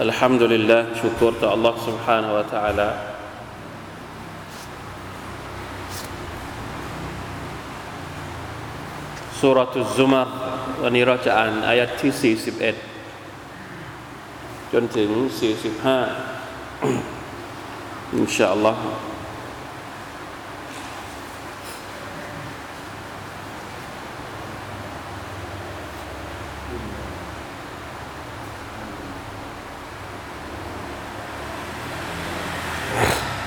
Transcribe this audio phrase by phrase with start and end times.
[0.00, 2.88] الحمد لله شكر الله سبحانه وتعالى
[9.40, 10.28] สุรทุซุมาร
[10.82, 15.10] วันนี้เราจะอ่านอายัดที่ 41 จนถึง
[16.36, 18.82] 45 อินชาอัลลอฮ์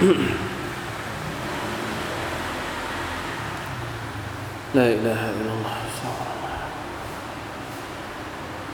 [4.74, 5.76] لا إله إلا الله.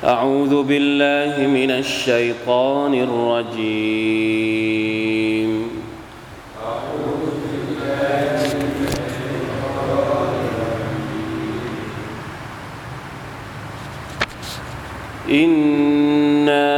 [0.05, 4.31] أعوذ بالله من الشيطان الرجيم
[6.57, 8.91] أعوذ بالله من
[15.31, 16.71] إنا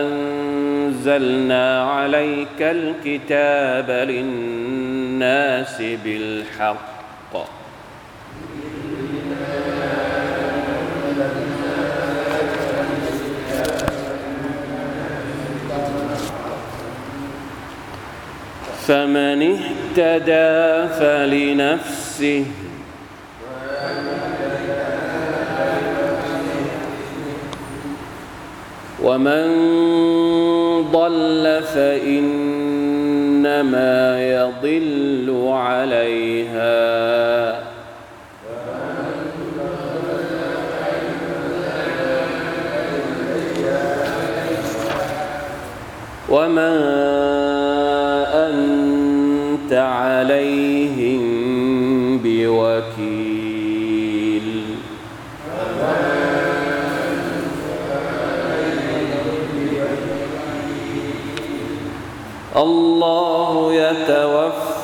[0.00, 1.64] أنزلنا
[2.08, 7.36] عليك الكتاب للناس بالحق.
[18.86, 22.44] فمن اهتدى فلنفسه.
[29.02, 29.48] ومن
[30.92, 32.78] ضل فإنما
[34.30, 36.77] يضل عليها.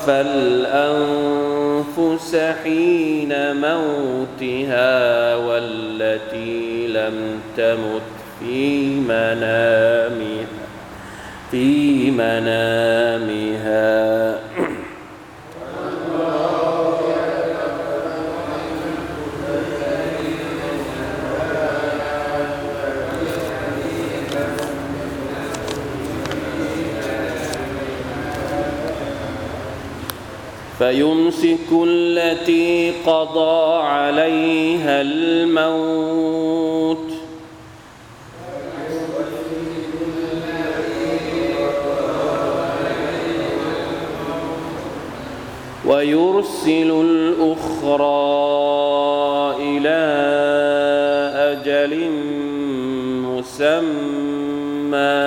[0.04, 0.20] يتوفى
[1.96, 8.02] الأنفس حين موتها والتي لم تمت
[8.40, 10.46] في منامها
[11.50, 13.84] في منامها.
[30.84, 36.98] فيمسك التي قضى عليها الموت.
[45.86, 48.04] ويرسل الأخرى
[49.60, 50.00] إلى
[51.52, 52.10] أجل
[53.24, 55.23] مسمى.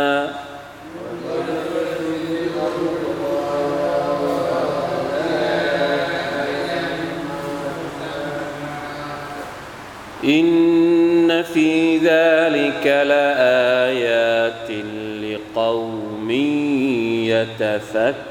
[10.28, 14.72] إن في ذلك لآيات
[15.24, 16.32] لقوم
[17.32, 18.28] يتفكرون.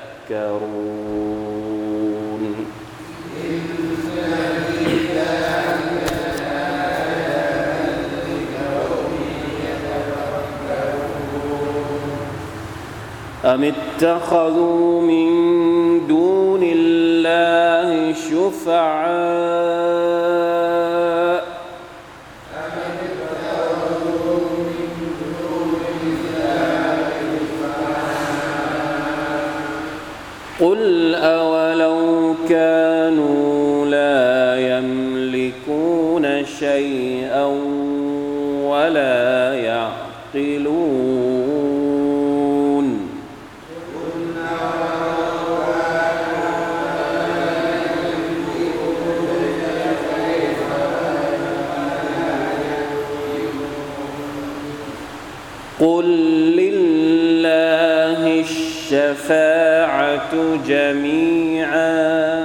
[13.44, 15.26] أم اتخذوا من
[16.06, 18.96] دون الله شفعاء؟
[32.48, 33.86] قل أولو
[36.16, 37.44] كانوا شيئا
[38.64, 40.86] ولا يعقلون.
[55.80, 56.04] قل
[56.56, 60.32] لله الشفاعة
[60.68, 62.35] جميعا.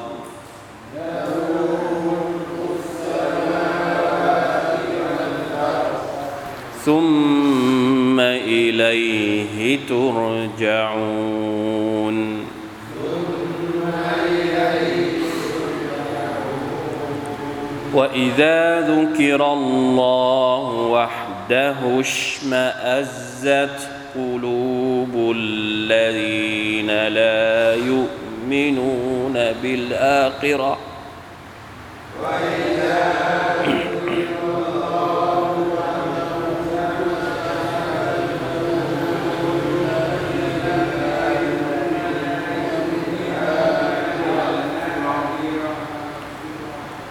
[6.86, 11.26] ثم إليه ترجعون.
[17.94, 23.80] وإذا ذكر الله وحده اشمأزت
[24.16, 29.34] قلوب الذين لا يؤمنون
[29.64, 30.78] بالآخرة.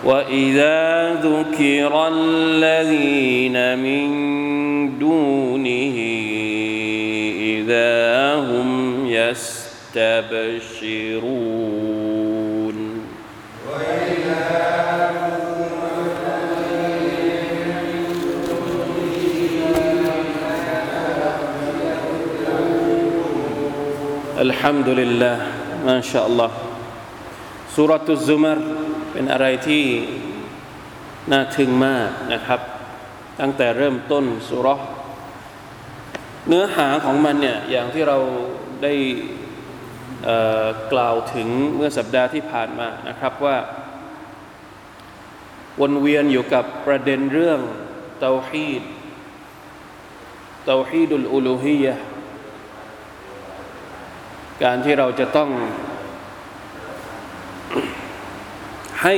[0.04, 4.08] وإذا ذكر الذين من
[4.98, 5.83] دونه
[9.95, 11.49] يستبشرون
[24.39, 25.37] الحمد لله
[25.85, 26.51] ما شاء الله
[27.75, 28.59] سورة الزمر
[29.13, 29.83] เป็นอะไรที่
[31.31, 32.61] น่าทึ่งมากนะครับ
[33.39, 34.67] ตั้งแต่เริ่มต้นสุร
[36.47, 38.17] เนื้อหาของมันเนี่ยอย่างที่เรา
[38.83, 38.93] ได้
[40.93, 43.57] กล่าวถึงเมื่อสัปดาห์ที่ผ่านมานะครับว่า
[45.81, 47.59] วนเวียนอยู่กับประเด็นเรื่อง
[48.19, 48.83] เตาฮีด
[50.65, 51.95] เตาฮีดุลอุลูฮียะ
[54.63, 55.49] การที่เราจะต้อง
[59.03, 59.15] ให้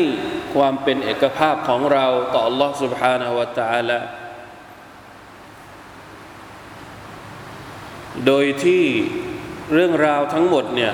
[0.53, 3.99] ความเป็นเอกภาพของเราต่อ Allah سبحانه และ تعالى
[8.25, 8.83] โดยที่
[9.72, 10.92] เรื่องราวทั้งหมดเนี่ย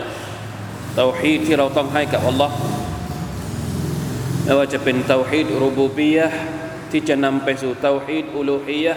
[0.97, 2.51] เตาฮีดที่เราต้องให้กับ Allah
[4.45, 6.27] ไม่ว่าจะเป็นเตาฮีดรูบูบียะ
[6.91, 8.95] ที่จะนำไปสู่เตาฮีดอุลูฮียะ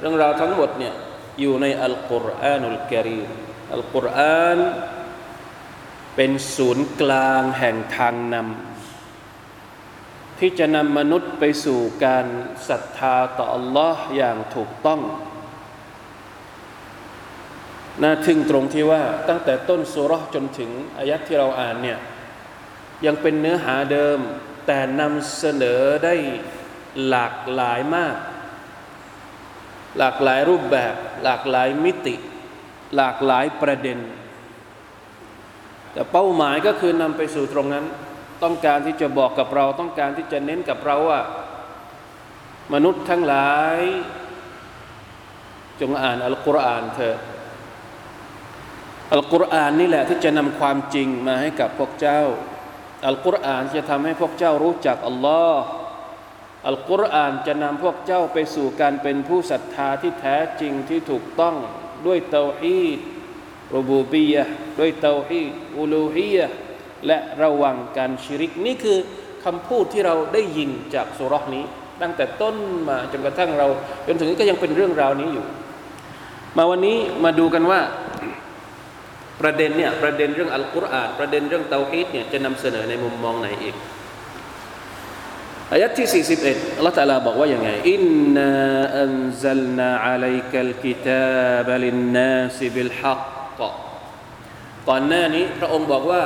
[0.00, 0.94] เรื่องราวทั้งหมดเนี่ย
[1.40, 3.28] อยู่ในอัลกุรอานุลกิรีม
[3.74, 4.58] อัลกุรอาน
[6.16, 12.26] เป็นศูนย์กลางแห่งทางนำที่จะนำมนุษย์ไปสู่การ
[12.68, 15.00] ศรัทธาต่อ Allah อย่างถูกต้อง
[18.02, 21.98] น่าทึ่งตรงที่ว่าตั้งแต่ต้นสุรจนถึงอายัดที่เราอ่านเนี่ย
[23.06, 24.18] ยังเป็นเนื้อหาเดิม
[24.66, 26.14] แต่นำเสนอได้
[27.08, 28.16] หลากหลายมาก
[29.98, 32.14] หลากหลายรูปแบบ หลากหลายมิติ
[32.96, 33.98] หลากหลายประเด็น
[35.92, 37.84] แต่เป้าหมายก็คือนำไปสู่ตรงนั้น
[38.42, 41.22] ต้องการที่จะบอกกับเราต้องการที่จะเน้นกับเราว่า
[42.74, 43.78] มนุษย์ทั้งหลาย
[45.80, 47.18] จงอ่านอัลกุรอานเถอะ
[49.12, 52.20] อัลกุรอานนี่แหละที่จะนำความจริงมาให้กับพวกเจ้า
[53.06, 55.62] อัลกุรอานจะทำให้พวกเจ้ารู้จักอัลลอฮ์
[56.68, 61.56] อัลกุรอานจะนำพวกเจ้าไปสู่การเป็นผู้ศรัทธาที่แท้จริงที่ถูกต้อง
[62.06, 62.98] ด้วยเตาฮีด
[63.76, 64.44] รบูบียะ
[64.78, 66.46] ด้วยเตาฮีดอูลูฮียะ
[67.06, 68.98] และระวังการชิริก นี่คือ
[69.44, 71.64] คำพูดที่เราได้ยินจากสุรษนี้
[72.02, 72.56] ตั้งแต่ต้น
[72.88, 73.66] มาจนกระทั่งเรา
[74.06, 75.44] จนถึงนี้ก็ยังเป็นเรื่องราวนี้อยู่
[76.56, 77.80] มาวันนี้มาดูกันว่า
[79.40, 83.74] ประเด็นเนี่ยประเด็นเรื่องอัลกุรอานประเด็นเรื่องเตาฮีดเนี่ยจะนำเสนอในมุมมองไหนอีก
[85.72, 88.02] อายัดที่ 41อัลลอฮฺตะลาบอกว่าอย่างไงอิน
[88.36, 88.50] นา
[89.00, 89.12] อัน
[89.44, 93.20] ซัลนาอะลัยกัลกิตาบลินนาสบิลฮัก
[94.88, 96.22] ก่อนหน้านี้พระองค์บอกว่า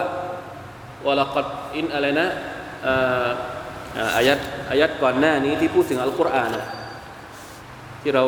[1.06, 2.28] วลกัดอินอะไรนะ
[4.16, 4.38] อายัด
[4.70, 6.50] อายัดก่อนหน้านี้ที่พูดถึงอัลกุรอาน
[8.02, 8.24] ที่เรา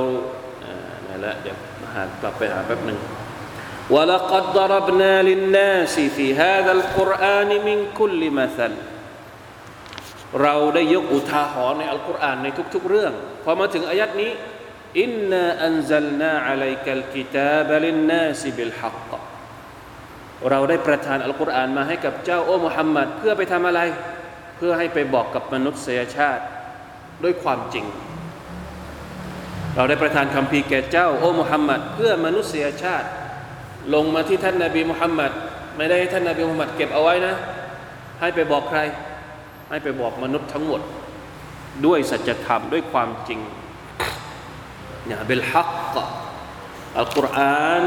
[1.06, 1.56] นี่แหละเดี๋ยว
[1.94, 2.98] หากลับไปหาแป๊บหนึ่ง
[3.89, 8.71] ولقد ضربنا للناس في هذا القرآن من كل مثل
[10.43, 13.13] เราได้ยกอุทาหรณ์ในอัลกุรอานในทุกๆเรื่อง
[13.43, 14.31] พอมาถึงอายัดนี้
[15.01, 19.11] อินนาอันซัลนาอะลัยกัลกิตาบลินนาสบิลฮัก
[20.49, 23.81] เราได้ประทานอัลกุรอานมาให้กับเจ้าโอ้มุฮัมมัดเพื่อไปทำอะไร
[24.57, 26.43] เพื่อให้ไปบอกกับมนุษยชาติ
[27.23, 27.85] ด้วยความจริง
[29.75, 33.07] เราได้ประทานคำพีร์แก่เจ้า โอ้มุฮัมมัดเพื่อมนุษยชาติ
[33.94, 35.32] ลงมาที่ท่านนาบีมุฮัมมัด
[35.76, 37.34] ไม่ได้ให้ท่านนาบีมุฮัมมัดเก็บเอาไว้นะ
[38.20, 38.80] ให้ไปบอกใคร
[39.70, 40.80] ให้ไปบอกมนุษย์ทั้งหมด
[41.86, 43.40] ด้วยสัจธรรมด้วยความจริง
[45.06, 45.96] อย่าเบลฮักก
[46.98, 47.84] อัลกุรอาน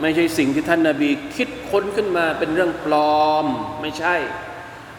[0.00, 3.46] ไม่ใช่สิ่งที่ท่านนาบีคิดค้นขึ้นมาเป็นเรื่องปลอม
[3.82, 4.14] ไม่ใช่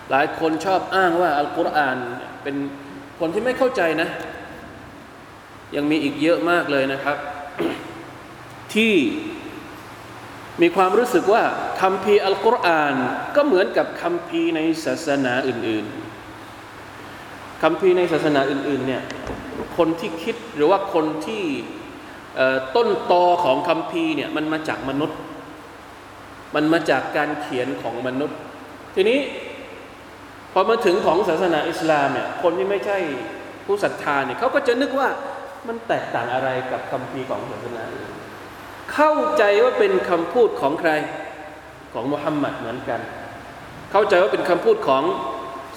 [0.09, 1.97] หลายคนชอบอ้างว่าอัลกุรอาน
[2.43, 2.55] เป็น
[3.19, 4.09] คนที่ไม่เข้าใจนะ
[5.75, 7.17] ยังมีอีกเยอะมากเลยนะครับ
[8.73, 8.93] ที่
[10.61, 11.43] มีความรู้สึกว่า
[11.81, 12.95] คำพีอัลกุรอาน
[13.35, 15.85] ก็เหมือนกับคำพีในศาสนาอื่น
[16.73, 19.03] ๆคำพีในศาสนาอื่น ๆ เนี่ย
[19.77, 21.43] คนที่คิดหรือว่าคนที่
[22.75, 25.17] ต้นตอของคำพีเนี่ยมันมาจากมนุษย์
[26.55, 28.37] มันมาจากการเขียนของมนุษย์
[28.95, 29.19] ทีนี้
[30.53, 32.97] พอมาถึงของศาสนาอิสลามเนี่ยคนที่ไม่ใช่
[33.65, 35.09] ผู้ศรัทธาเนี่ยเขาก็จะนึกว่า
[35.67, 38.16] มันแตกต่างอะไรกับคำพีของศาสนาอื่น
[38.93, 40.91] เข้าใจว่าเป็นคำพูดของใคร
[41.93, 42.99] ของมุฮัมมัดเหมือนกัน
[43.91, 45.03] เข้าใจว่าเป็นคำพูดของ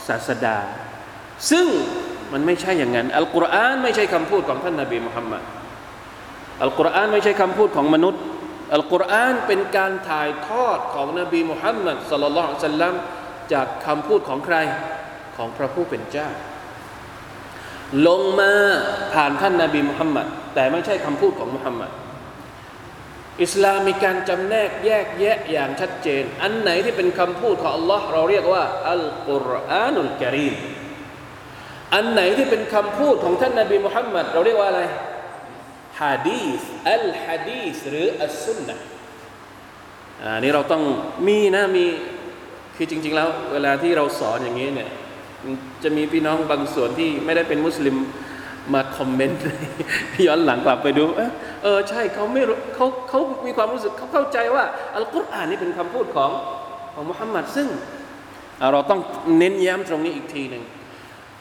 [0.07, 0.59] ศาสดา
[1.50, 1.67] ซึ่ง
[2.33, 5.43] มันไม่ใช่อย่างนั้น อัลกุรอานไม่ใช่คำพูดของท่านนาบีมุฮัมมัด
[6.62, 8.23] อัลกุรอานไม่ใช่คำพูดของมนุษย์
[8.75, 12.40] อัลกุรอานเป็นการถ่ายทอดของนบีมุฮัมมัดสลลัลล
[12.71, 12.95] สัลลัม
[13.52, 14.57] จากคำพูดของใคร
[15.37, 16.29] ของพระผู้เป็นเจ้า
[18.07, 18.52] ลงมา
[19.14, 21.90] ผ่านท่านนาบีมุฮัมมัดแต่ไม่ใช่คำพูดของมุฮัมมัด
[23.42, 30.54] อิสลามมีการจำแนกแยกแยะอย่างชัดเจน อันไหนที่เป็นคำพูดของ Allah เราเรียกว่าอัลกุรอานุลกิริม
[31.94, 34.82] อันไหนที่เป็นคำพูดของท่านนาบีมุฮัมมัดเราเรียกว่าอะไร
[36.00, 38.76] ฮะดีสอัลฮะดีสหรืออัลสุนนะ
[40.23, 40.82] อันนี้เราต้อง
[41.26, 41.85] มีนะมี
[42.76, 44.90] คือจริง ๆ แล้ว เวลาที่เราสอนอย่างนี้เนี่ย
[45.82, 47.97] จะมีพี่น้องบางส่วนที่ไม่ได้เป็นมุสลิม
[48.75, 49.40] มาคอมเมนต์
[50.26, 51.05] ย้อนหลังกลับไปดู
[51.62, 52.43] เออใช่เขาไม่
[52.75, 54.64] เขาเขามีความรู้สึกเขาเข้าใจว่า
[54.97, 56.31] อัลกุรอานนี่เป็นคำพูดของ
[56.95, 57.69] ของมุฮัมมัดซึ่ง
[58.73, 59.00] เราต้อง
[59.38, 60.64] เน้นย้ำตรงนี้อีกทีหนึ่ง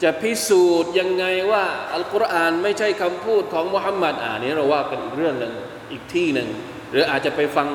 [0.03, 5.53] จะพิสูจน์ยังไงว่าอัลกุรอานไม่ใช่คำพูดของมุฮัมมัดอ่านี้เราว่ากันอีกเรื่องหนึ่ง
[5.91, 6.49] อีกที่หนึ่ง
[6.91, 7.67] หรืออาจจะไปฟัง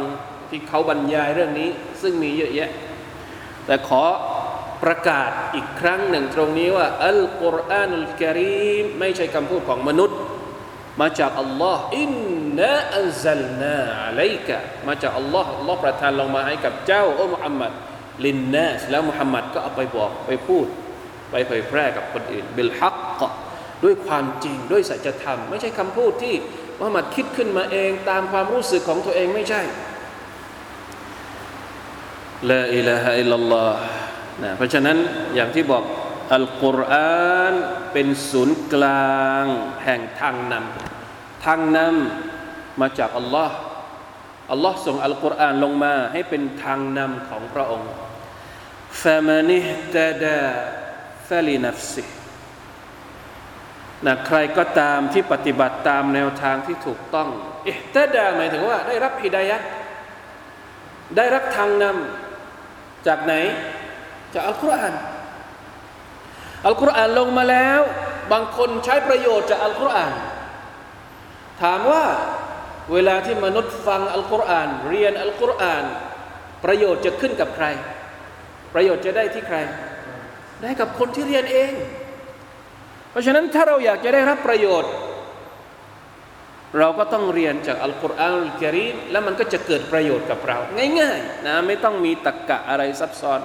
[0.51, 1.69] ที่เขาบรรยายเรื่องนี้
[2.03, 2.71] ซึ่งมีเยอะแยะ
[3.67, 4.03] แต่ขอ
[4.83, 10.19] ประกาศอีกครั้งหนึ่งตรงนี้ว่าอัลกุรอานุลกิริมไม่ใช่คำพูดของมนุษย์
[11.01, 12.11] มาจากอัลลอฮ์อิน
[12.59, 14.57] นาอัลซัลนาอะลัยกะ
[14.89, 17.73] มาจากอัลลอฮ์อัลลอฮ์ประทานลงมาให้กับเจ้าโอ้มุฮัมมัด
[18.25, 20.67] ลินนัสแล้วมุฮัมมัดก็เอาไปบอกไปพูด
[21.31, 23.23] ไปเผยแพร่กับคนอื่นบิลฮักก
[23.85, 26.35] ด้วยความจริงด้วยสัจธรรม ไม่ใช่คำพูดที่
[26.79, 29.63] มุฮัมมัดคิดขึ้นมาเองตามความรู้สึกของตัวเองไม่ใช่
[32.51, 33.79] ลาอิลาฮะอิลลัลลอฮ์
[34.43, 34.97] นะเพราะฉะนั้น
[35.35, 35.85] อย่างที่บอก
[36.35, 37.55] อัลกุรอาน
[37.93, 39.45] เป็นศูนย์กลาง
[39.85, 43.57] แห่งทางนำทางนำมาจากอัลลอฮ์
[44.53, 47.91] อัลลอฮ์ส่งอัลกุรอานลงมาให้เป็นทางนำของพระองค์
[49.03, 50.41] ฟามานิฮตาดา
[51.29, 52.05] ฟาลินัฟซิ
[54.07, 57.29] นะใครก็ตามที่ปฏิบัติตามแนวทางที่ถูกต้อง
[57.69, 59.59] อิฮตาดาหมายถึงว่าได้รับฮิดายะ
[61.17, 63.35] ได้รับทางนำจากไหน
[64.35, 64.95] จากอัลกุรอาน
[66.67, 67.81] อัลกุรอานลงมาแล้ว
[68.33, 70.13] บางคนใช้ประโยชน์จากอัลกุรอาน
[71.63, 72.05] ถามว่า
[72.93, 75.85] เวลาที่มนุษย์ฟังอัลกุรอาน เรียนอัลกุรอาน
[76.65, 77.67] ประโยชน์จะขึ้นกับใคร
[78.75, 79.59] ประโยชน์จะได้ที่ใคร
[80.61, 81.73] ได้กับคนที่เรียนเอง
[83.11, 84.93] เพราะฉะนั้นถ้าเราอยากจะได้รับประโยชน์
[86.79, 90.59] เราก็ต้องเรียนจากอัลกุรอานอัลกิริมแล้วมันก็จะเกิดประโยชน์กับเรา
[91.01, 93.41] ง่ายๆนะไม่ต้องมีตรกกะอะไรซับซ้อน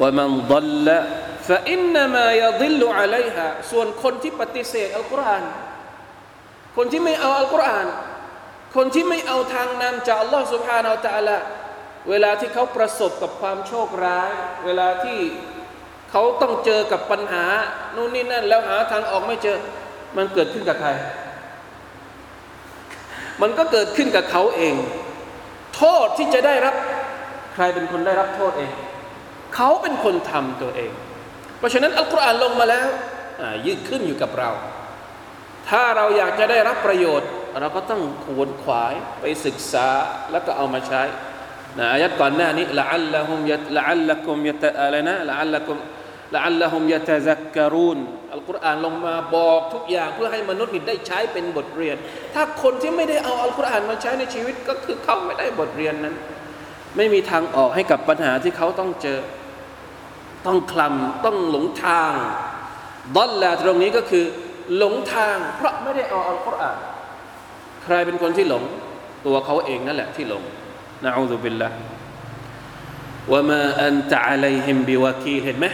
[0.00, 0.98] ว่ามันดัลละ
[1.48, 5.44] ฟะอินนามายดิลลุอะลัยฮะส่วนคนที่ปฏิเสธอัลกุรอาน
[6.76, 7.86] คนที่ไม่เอาอัลกุรอาน
[8.76, 11.38] คนที่ไม่เอาทางนำจากอัลลอฮ์สุบฮานาอัลตะละ
[12.10, 14.30] เวลาที่เขาประสบกับความโชคร้าย
[14.64, 15.18] เวลาที่
[16.10, 17.44] เขาต้องเจอกับปัญหา
[17.94, 19.58] นู่นนี่นั่น แล้วหาทางออกไม่เจอ
[20.16, 20.90] มันเกิดขึ้นกับใคร
[23.42, 24.74] มันก็เกิดขึ้นกับเขาเอง
[25.76, 26.74] โทษที่จะได้รับ
[27.54, 28.72] ใครเป็นคนได้รับโทษเอง
[29.54, 30.92] เขาเป็นคนทำตัวเอง
[31.58, 32.88] เพราะฉะนั้นอัลกุรอานลงมาแล้ว
[33.66, 34.50] ยืดขึ้นอยู่กับเรา
[35.68, 37.28] ถ้าเราอยากจะได้รับประโยชน์
[37.60, 39.88] เราก็ต้องขวนขวายไปศึกษา
[40.30, 41.02] แล้วก็เอามาใช้
[41.78, 45.76] นะอายัดก่อนหน้านี้ละอัลละฮุมยะละอัลละกุมยะอะไรนะละอัลละกุม
[46.34, 47.98] ละอัลละฮุมยะตะซักการูน
[48.32, 51.96] อัลกุรอานลงมาบอกทุกอย่างเพื่อให้มนุษย์ได้ใช้เป็นบทเรียน
[52.34, 56.14] ถ้าคนที่ไม่ได้เอาอัลกุรอานมาใช้ในชีวิตก็คือเขาไม่ได้บทเรียนนั้น
[56.96, 59.18] ไม่มีทางออกให้กับปัญหาที่เขาต้องเจอ
[60.46, 62.12] ต้องคลำต้องหลงทาง
[63.16, 64.24] ดอลลาตรงนี้ก็คือ
[64.76, 66.76] หลงทาง เพราะไม่ได้เอาอัลกุรอาน
[67.82, 68.64] ใครเป็นคนที่หลง
[69.26, 70.42] ตัวเขาเองนั่นแหละที่หลง
[71.04, 71.68] นะอูซุบิลละ
[73.32, 75.66] ว่ามาอันตะอะลัยฮิมบิวาคีเห็นไหม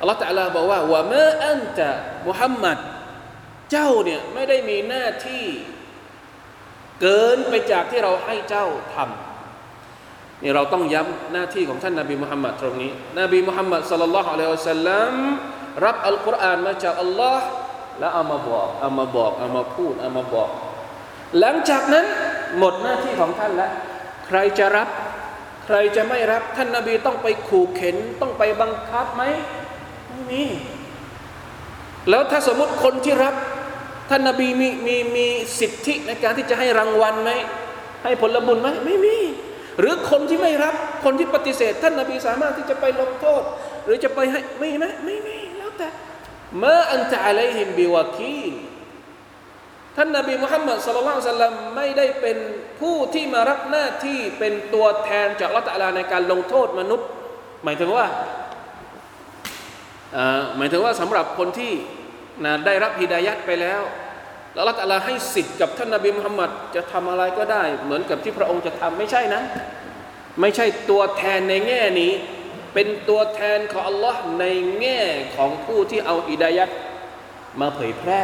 [0.00, 1.90] อัลลอฮฺตะลาบอกว่าว่ามาอันตะ
[2.26, 2.78] มุฮัมมัด
[3.72, 5.44] เจ้าเนี่ยไม่ได้มีหน้าที่
[7.00, 9.33] เกินไปจากที่เราให้เจ้าทำ
[10.42, 15.14] นี่เราต้องย้ำหน้าที่ของท่านนาบีมุฮัมมัดตรงนี้ นบีมุฮัมมัดสัลลัลลอฮุอะลัยฮิวสัลลัม
[15.84, 17.46] รับอัลกุรอานมาจากอัลลอฮ์
[17.98, 20.48] แล้วเอามาบอกเอามาบอกเอามาพูดเอามาบอก
[21.40, 22.06] หลังจากนั้น
[22.58, 23.72] หมดหน้าที่ของท่านแล้ว
[24.26, 24.88] ใครจะรับ
[25.66, 29.22] ใครจะไม่รับ ท่านนาบีต้องไปขู่เข็น ต้องไปบังคับไหม
[30.08, 30.44] ไม่มี
[32.10, 33.34] แล้วถ้าสมมติคนที่รับ
[34.10, 35.26] ท่านนาบีมีมีมี
[35.60, 37.30] สิทธิในการที่จะให้รางวัลไหม
[38.04, 39.16] ให้ผลบุญไหมไม่มี
[39.80, 43.42] หรือคนที่ไม่รับคนที่ปฏิเสธ ท่านนาบีสามารถที่จะไปลงโทษ
[43.84, 45.88] หรือจะไปให้ไม่ไหมไม่ไมีแล้วแต่
[46.62, 48.42] มาอันจะอะไรหิมบิวาคี
[49.96, 52.38] ท่านนาบีมุฮัมมัดสุลลัลสัลลัมไม่ได้เป็น
[52.80, 57.08] ผู้ที่มารับหน้าที่เป็นตัวแทนจากละตัลลาในการลงโทษมนุษย์
[57.64, 58.06] หมายถึงว่า
[60.56, 61.72] หมายถึงว่าสำหรับคนที่
[62.44, 63.82] นะได้รับฮิดายัดไปแล้ว
[64.54, 69.42] แล้วละตัลาให้สิทธิ์กับท่านนาบีมุฮัมมัดจะทำอะไรก็ได้ เหมือนกับที่พระองค์จะทำไม่ใช่นะ
[70.40, 72.12] ไม่ใช่ตัวแทนในแง่นี้
[72.74, 74.44] เป็นตัวแทนของอัลลอฮ์ใน
[74.80, 75.00] แง่
[75.36, 76.70] ของผู้ที่เอาฮิดายัด
[77.60, 78.22] มาเผยแพร่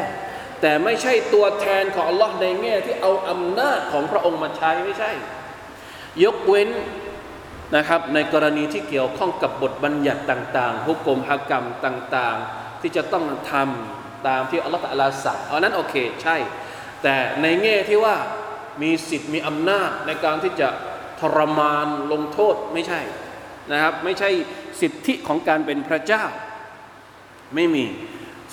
[0.61, 5.11] แต่ไม่ใช่ตัวแทนของอัลลอฮ์ในแง่ที่เอาอำนาจของพระองค์มาใช้ไม่ใช่
[6.25, 6.71] ยกเว้น
[7.77, 16.38] นะครับในกรณีที่เกี่ยวข้องกับบทบัญญัติต่าง ๆ หุกกลมหกรรมต่าง ๆ ที่จะต้องทำ ตามที่อัลลอฮฺตะลาสั่งอันนั้นโอเคใช่
[17.04, 18.16] แต่ในแง่ที่ว่า
[18.82, 20.70] มีสิทธิ์มีอำนาจในการที่จะ
[21.20, 23.02] ทรมานลงโทษไม่ใช่
[23.72, 24.30] นะครับไม่ใช่
[24.82, 26.24] สิทธิของการเป็นพระเจ้า
[27.56, 27.86] ไม่มี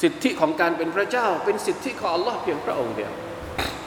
[0.03, 3.13] สิทธิของการเป็นพระเจ้า เป็นสิทธิของอัลลอฮ์เพียงพระองค์เดียว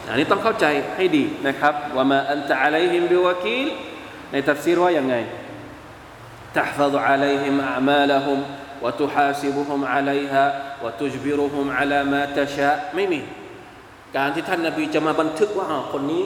[0.10, 3.68] อันนี้ต้องเข้าใจให้ดีนะครับว่ามาอันตะอะไรฮิมบิวากีล
[4.32, 5.16] ในตัฟซีรว่ายังไง
[6.56, 8.40] تحفظ عليهم أعمالهم
[8.84, 10.46] وتحاسبهم عليها
[10.84, 13.20] وتجبرهم على ما تشاء ไม่มี
[14.18, 16.24] การที่ท่านนาบีจะมาบันทึกว่าคนนี้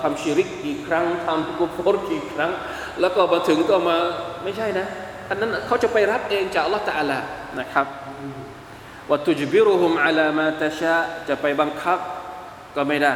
[0.00, 2.52] ทำชิริกกี่ครั้งทำกุฟรกี่ครั้ง
[3.00, 3.96] แล้วก็มาถึงก็มา
[4.42, 4.86] ไม่ใช่นะ
[5.28, 7.18] อันนั้นเขาจะไปรับเองจากอัลลอฮฺตะอาลา
[7.60, 7.86] นะครับ
[9.08, 10.96] ว่าตุจบิรุฮุมอัลามาตชา
[11.28, 11.98] จะไปบังคับ
[12.76, 13.14] ก็ไม่ได้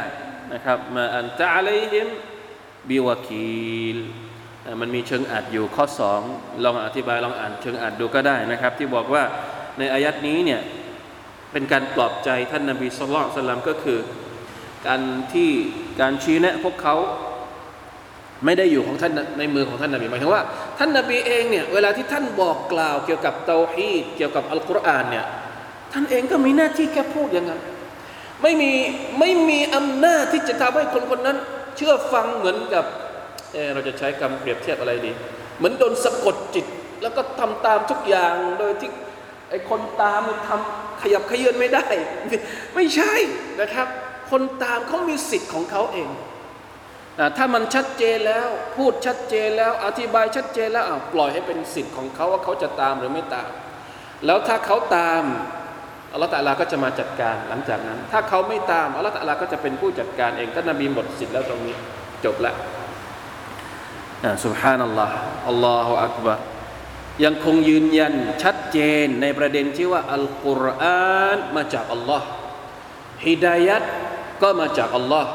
[0.53, 2.07] นะครับมาอันตะอะลัยฮิม
[2.89, 3.97] บิวกีล
[4.80, 6.20] มันมีเชิงอัดอยู่ข้อสอง
[6.64, 9.22] ลองอธิบายลองอ่านเชิงอัดดูก็ได้นะครับ ที่บอกว่า
[9.78, 10.60] ในอายัดนี้เนี่ย
[11.52, 13.98] เป็นการปลอบใจท่านนาบีสุลต่านก็คือ
[14.86, 15.00] การ
[15.32, 15.50] ที่
[16.00, 16.96] การชี้แนะพวกเขา
[18.44, 20.42] ไม่ได้อยู่ของท่านในมือของท่านนาบีหมายถึงว่า
[20.78, 25.26] ท่านนาบีเองเนี่ยเวลาที่ท่านบอกกล่าวเกี่ยวกับเตาฮีดเกี่ยวกับอัลกุรอานเนี่ย
[25.92, 27.60] ท่านเองก็มีหน้าที่แค่พูดอย่างนั้น
[28.42, 28.72] ไม่มี
[29.18, 31.38] ไม่มีอำนาจที่จะทำให้คนคนนั้น
[31.76, 32.84] เชื่อฟังเหมือนกับ
[33.52, 35.12] เออเราจะใช้คำเปรียบเทียบอะไรดี
[35.58, 36.66] เหมือนโดนสะกดจิต
[37.02, 38.90] แล้วก็ทำตามทุกอย่างโดยที่
[39.50, 41.86] ไอ้คนตามมันทำขยับขยื่นไม่ได้
[42.74, 43.12] ไม่ใช่
[43.60, 43.86] นะครับ
[44.30, 46.08] คนตามเขามีสิทธิ์ของเขาเอง
[47.36, 50.84] ถ้ามันชัดเจนแล้วพูดชัดเจนแล้วอธิบายชัดเจนแล้ว
[51.14, 53.50] ปล่อยให้เป็นสิทธิ์ของเขาว่าเขาจะตามหรือไม่ตาม
[54.26, 55.22] แล้วถ้าเขาตาม
[56.12, 61.76] อัลลอฮฺตะลาก็จะมาจัดการหลังจากนั้น ถ้าเขาไม่ตามอัลลอฮฺตะลาก็จะเป็นผู้จัดการเองท่านนบีหมดสิทธิ์แล้วตรงนี้
[62.24, 62.54] จบละ
[64.44, 65.16] สุบฮานัลลอฮ์
[65.48, 66.34] อัลลอฮฺอักบะ
[67.24, 72.26] ยังคงยืนยันชัดเจนในประเด็นที่ว่าอัลกุรอานมาจากอัลลอฮ์
[73.26, 73.82] ฮิดายัด
[74.42, 75.30] ก็มาจากอัลลอฮ์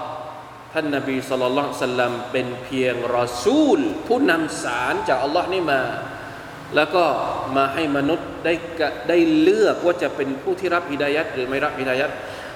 [0.73, 5.81] ท่านนบีสุลต่านสัลลัมเป็นเพียงรอซูล ผู้นำสารจากอัลลอฮ์นี่มา
[6.75, 7.03] แล้วก็
[7.55, 8.53] มาให้มนุษย์ได้
[9.09, 12.09] ได้เลือกว่าจะเป็นผู้ที่รับฮิดายัดหรือไม่รับฮิดายัด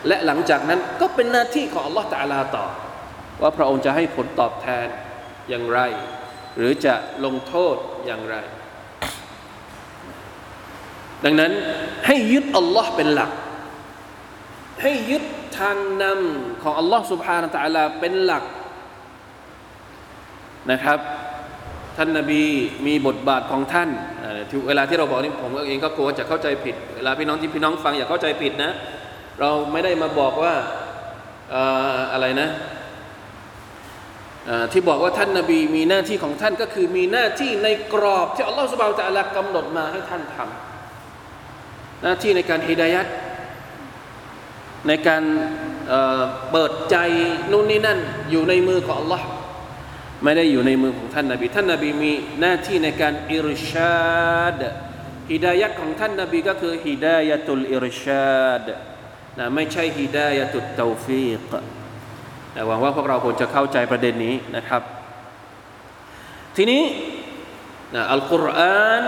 [0.07, 2.65] และหลังจากนั้นก็เป็นหน้าที่ของอัลลอฮ์ตาลาต่อ
[3.41, 4.87] ว่าพระองค์จะให้ผลตอบแทน
[5.49, 5.79] อย่างไร
[6.57, 8.35] หรือจะลงโทษอย่างไร
[11.25, 11.51] ดังนั้น
[12.05, 13.31] ให้ยึดอัลลอฮ์เป็นหลัก
[14.81, 15.23] ให้ยึด
[15.59, 18.43] ทางนำของอัลลอฮ์สุบฮานาตะลาเป็นหลัก
[20.71, 20.99] นะครับ
[21.97, 22.43] ท่านนาบี
[22.87, 23.89] มีบทบาทของท่าน
[24.67, 28.71] เวลาที่เราบอกนี่ผมเองก็กลัวจะเข้าใจผิด เวลาพี่น้องที่พี่น้องฟังอย่าเข้าใจผิดนะ
[29.39, 30.53] เราไม่ได้มาบอกว่า
[32.13, 32.49] อะไรนะ
[34.71, 43.07] ที่บอกว่าท่านนาบีมีหน้าที่ของท่านก็คือมีหน้าที่ในกรอบที่อัลลอฮฺสุบานตะลากำหนดมาให้ท่านทำหน้าที่ในการฮิดายัด
[44.87, 45.23] ในการ
[46.51, 46.97] เปิดใจ
[47.51, 47.99] นู่นนี่นั่น
[48.31, 49.21] อยู่ในมือของ Allah
[50.23, 54.61] ไม่ได้อยู่ในมือของท่านนาบี ท่านนาบีมีหน้าที่ในการอิรชาด
[55.31, 58.67] ฮิดายะของท่านนบีก็คือฮิดายะตุลอิรชาด
[59.37, 61.51] นะไม่ใช่ฮิดายะตุตเตาฟีก
[62.67, 64.81] หวังว่าพวกเราคงจะเข้าใจประเด็นนี้นะครับ
[66.55, 66.83] ทีนี้
[68.11, 69.03] อัลกุรอาน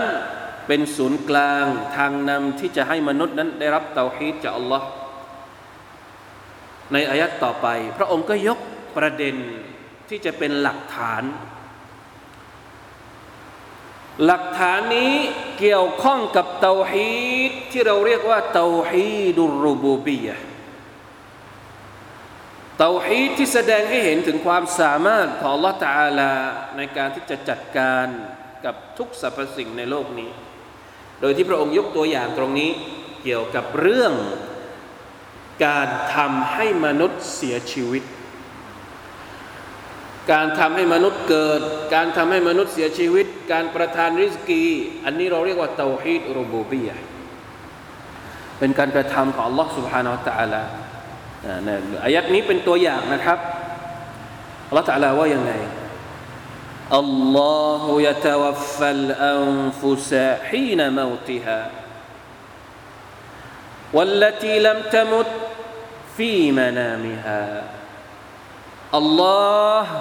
[0.66, 1.64] เป็นศูนย์กลาง
[1.96, 4.86] ทางนำที่จะให้มนุษย์นั้นได้รับเตาฮีดจากอัลลอฮ์
[6.92, 8.58] ในอายัดต่อไป พระองค์ก็ยก
[8.96, 9.36] ประเด็น
[10.08, 11.22] ที่จะเป็นหลักฐาน
[14.24, 15.14] หลักฐานนี้
[15.58, 17.14] เกี่ยวข้องกับเตาฮี
[17.48, 20.36] ดที่เราเรียกว่าเตาฮีดุรูบูบียะ
[22.77, 26.33] เตาฮีดที่แสดงให้เห็นถึงความสามารถของ Allah Taala
[26.77, 28.07] ในการที่จะจัดการ
[28.65, 30.29] กับทุกสรรพสิ่งในโลกนี้
[31.21, 32.69] โดยที่พระองค์ยกตัวอย่างตรงนี้
[33.23, 34.13] เกี่ยวกับเรื่อง
[35.65, 38.03] การทำให้มนุษย์เสียชีวิต
[40.31, 41.61] การทำให้มนุษย์เกิด
[41.95, 44.63] การทำให้มนุษย์เสียชีวิต การประทานริสกี
[45.05, 46.97] อันนี้เราเรียกว่าเตาฮีดรูบูบียะ
[48.59, 50.63] เป็นการกระทำของ Allah سبحانه และ تعالى
[51.65, 51.69] ใน
[52.03, 53.39] อายัดนี้เป็นตัวอย่างนะครับ
[54.71, 55.53] Allah تعالى ว่ายังไง
[57.01, 60.11] الله يتوفى الأنفس
[60.49, 61.61] حين موتها
[63.93, 65.29] والتي لم تمت
[66.17, 67.43] في منامها
[68.97, 69.39] อัลลอ
[69.85, 69.95] ฮ์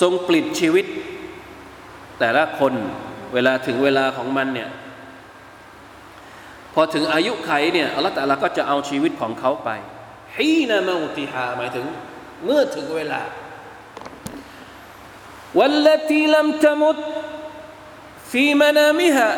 [0.00, 0.86] ทรงปลิดชีวิต
[2.18, 2.74] แต่ละคน
[3.34, 4.68] เวลาถึงเวลาของมันเนี่ย
[6.74, 9.70] พอถึงอายุไขเนี่ยอัลลอฮ์แต่ละก็จะเอาชีวิตของเขาไป
[10.37, 11.85] ฮีนามาอุติฮาหมายถึง
[12.45, 13.21] เมื่อถึงเวลา
[15.59, 16.97] วัลลตีลัมตมุต
[18.31, 19.29] ฟีมานามิฮะ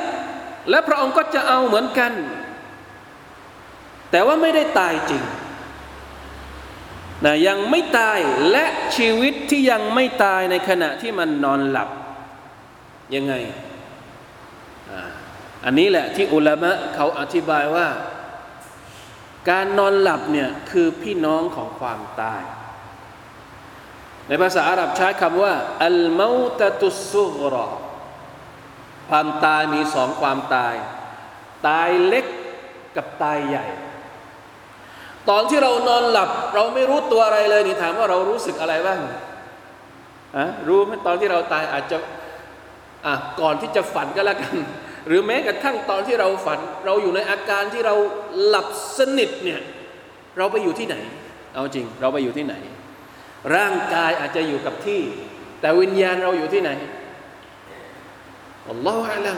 [0.70, 2.14] และพระองค์ก็จะเอาเหมือนกัน
[4.12, 5.24] แต่ว่าไม่ได้ตายจริง
[7.26, 8.20] นะยังไม่ตาย
[8.52, 11.90] และชีวิตที่ยังไม่ตายในขณะที่มันนอนหลับ
[13.16, 13.34] ยังไง
[15.66, 17.88] อันนี้แหละที่อุลามะเขาอธิบายว่า
[19.50, 22.42] การนอนหลับเนี่ยคือพี่น้องของความตาย
[24.28, 25.54] ในภาษาอาหรับใช้คำว่า
[25.84, 26.30] อัลมา
[26.60, 27.68] ตตุสุกรอ
[29.10, 30.76] ความตายมีสองความตาย
[31.68, 32.26] ตายเล็ก
[32.96, 33.66] กับตายใหญ่
[35.30, 39.00] ตอนที่เรานอนหลับ เราไม่รู้ตัวอะไรเลยนี่ถามว่าเรารู้สึกอะไรบ้าง
[40.38, 41.98] อะรู้ไหมตอนที่เราตายอาจจะ
[43.06, 44.56] อะก่อนที่จะฝันก็แล้วกัน
[45.08, 47.96] หรือแม้กระทั่งตอนที่เราฝัน เราอยู่ในอาการที่เรา
[48.46, 49.62] หลับสนิทเนี่ย
[50.38, 50.96] เราไปอยู่ที่ไหน
[51.54, 52.56] เอาจริง เราไปอยู่ที่ไหน
[53.56, 55.02] ร่างกายอาจจะอยู่กับที่
[55.62, 56.72] แต่วิญญาณเราอยู่ที่ไหน
[58.70, 59.38] อัลลอฮฺอาลัม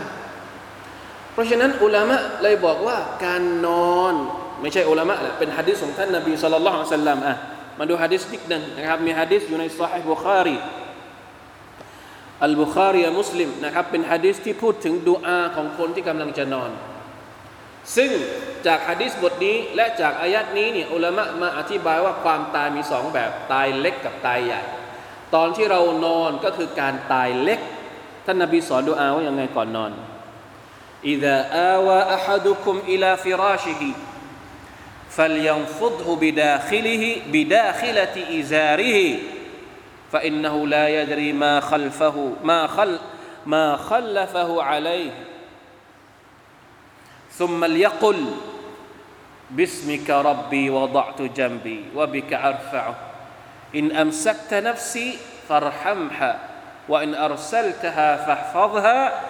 [1.33, 4.15] เพราะฉะนั้นอุลามะเลยบอกว่าการนอน
[4.61, 7.35] ไม่ใช่อุลามะแหละเป็นฮะดิษของท่านนบีสุลต่านละฮ์สัลลัมอะ
[7.79, 10.55] มาดูฮะดิษนิดหนึ่งนะครับมีฮะดิษอยู่ในซอฮีบุคารี
[12.43, 16.71] อัลบุคารีมุสลิมนะครับเป็นฮะดิษที่พูดถึงดูอาของคนที่กำลังจะนอน
[17.95, 18.11] ซึ่ง
[18.67, 24.61] จากฮะดิษบทนี้และจากอายัดนี้เนี่ยอุลามะมาอธิบายว่าความตายมีสองแบบตายเล็กกับตายใหญ่
[25.35, 27.59] ตอนที่เรานอนก็คือการตายเล็ก
[28.25, 29.91] ท่านนบีสอนดูอาว่ายังไงก่อนนอน
[31.09, 33.89] อิดะอาวะอัฮดุคุมอิลาฟิราชิฮิ
[35.15, 38.91] ฟัลยันฟุดฮุบิดาคิลิฮิดาคิลติอิซาริ
[40.11, 42.99] فإنه لا يدري ما خلفه ما خل
[43.45, 45.11] ما خلفه عليه.
[47.31, 48.25] ثم ليقل
[49.51, 52.95] باسمك ربي وضعت جنبي وبك أرفعه.
[53.75, 55.17] إن أمسكت نفسي
[55.49, 56.39] فارحمها
[56.89, 59.21] وإن أرسلتها فاحفظها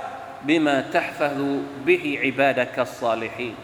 [0.43, 3.55] بما تحفظ به عبادك الصالحين.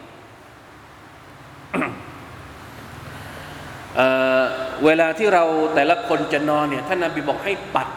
[4.86, 5.44] เวลาที่เรา
[5.76, 7.88] แต่ละคนจะนอนเนี่ยท่านนบีบอกให้ปัด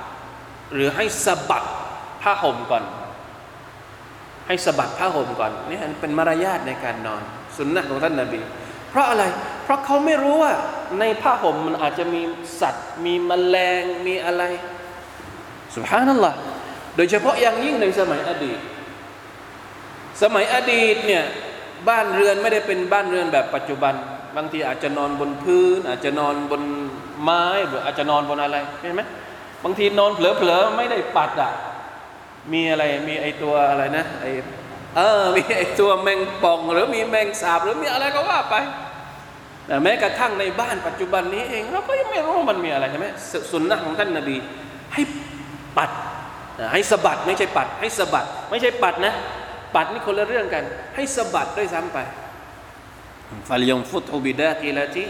[0.75, 1.65] หรือให้สะบัด
[2.23, 2.85] ผ้าห่มก่อน
[4.47, 7.23] ให้สะบัดผ้าห่มก่อนนี่เป็นมารยาทในการนอน
[7.57, 8.41] สุนนะของท่านนบี
[8.91, 9.25] เพราะอะไร
[9.65, 10.53] เพราะเขาไม่รู้ว่า
[11.01, 12.23] ในผ้าห่มมันอาจจะมี
[12.61, 14.43] สัตว์ มีแมลงมีอะไร
[15.75, 16.37] สุภานัลลอฮ์
[16.97, 18.59] โดยเฉพาะอย่างยิ่งในสมัยอดีต
[20.23, 21.25] สมัยอดีตเนี่ย
[21.89, 23.95] บ้านเรือนไม่ได้เป็นบ้านเรือนแบบปัจจุบัน
[24.37, 26.63] บางทีอาจจะนอนบนพื้น อาจจะนอนบน
[27.23, 29.03] ไม้หรืออาจจะนอนบนอะไรเห็นไหม
[29.65, 31.53] บางทีนอนเผลอๆไม่ได้ปัดอะ
[32.53, 34.25] มีอะไรมีไอตัวอะไรนะไอ
[34.97, 38.55] เออมีไอตัวแมงป่อง หรือมีแมงสาบหรือมีอะไรก็ว่าไป
[39.67, 43.07] แต่แม้กระทั่งในบ้านปัจจุบันนี้เอง เราก็ยังไม่รู้มันมีอะไรใช่ไหม
[43.53, 44.37] สุนนะของท่านนบี
[44.95, 45.03] ให้
[45.79, 45.91] ปัด
[46.73, 49.15] ให้สะบัดไม่ใช่ปัด ให้สะบัด ไม่ใช่ปัดนะ
[49.75, 51.99] ปัดนี่คนละเรื่องกัน ให้สะบัดด้วยซ้ำไป
[53.49, 55.05] ฟัลยงฟุตอุบิดากิลาติ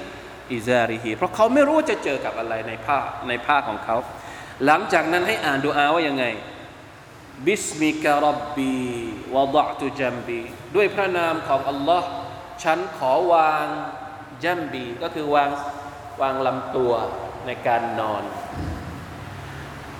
[0.53, 2.99] อิซาริฮีเพราะเขาไม่รู้จะเจอกับอะไรในผ้า
[3.29, 3.97] ในผ้าของเขา
[4.67, 6.25] หลังจากนั้นให้อ่านดูอาว่ายังไง
[7.47, 8.75] บิสมิกะรับบี
[9.35, 10.41] วะดะตุจัมบี
[10.75, 12.09] ด้วยพระนามของอัลลอฮ์
[12.63, 13.67] ฉันขอวาง
[14.45, 15.51] جنبي ก็คือวาง
[16.21, 16.93] วางลำตัว
[17.47, 18.25] ในการนอน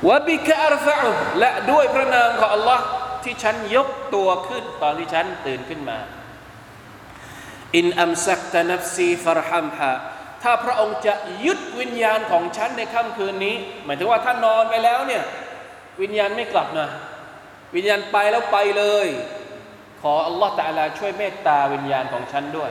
[0.09, 0.97] وبك أرفعه
[1.39, 2.85] และด้วยพระนามของอัลลอฮ์
[3.25, 5.99] ที่ฉันยกตัวขึ้นตอนที่ฉันตื่นขึ้นมา
[7.77, 9.93] إن أمسكت نفسي فارحمها
[10.43, 15.23] ถ้าพระองค์จะยึดวิญญาณของฉันในค่ำคืนนี้ หมายถึงว่าถ้านอนไปแล้วเนี่ย
[16.03, 16.89] วิญญาณไม่กลับนะ
[17.75, 19.09] วิญญาณไปแล้วไปเลย
[20.01, 22.71] ขออัลลอฮฺตะลาช่วยเมตตาวิญญาณของฉันด้วย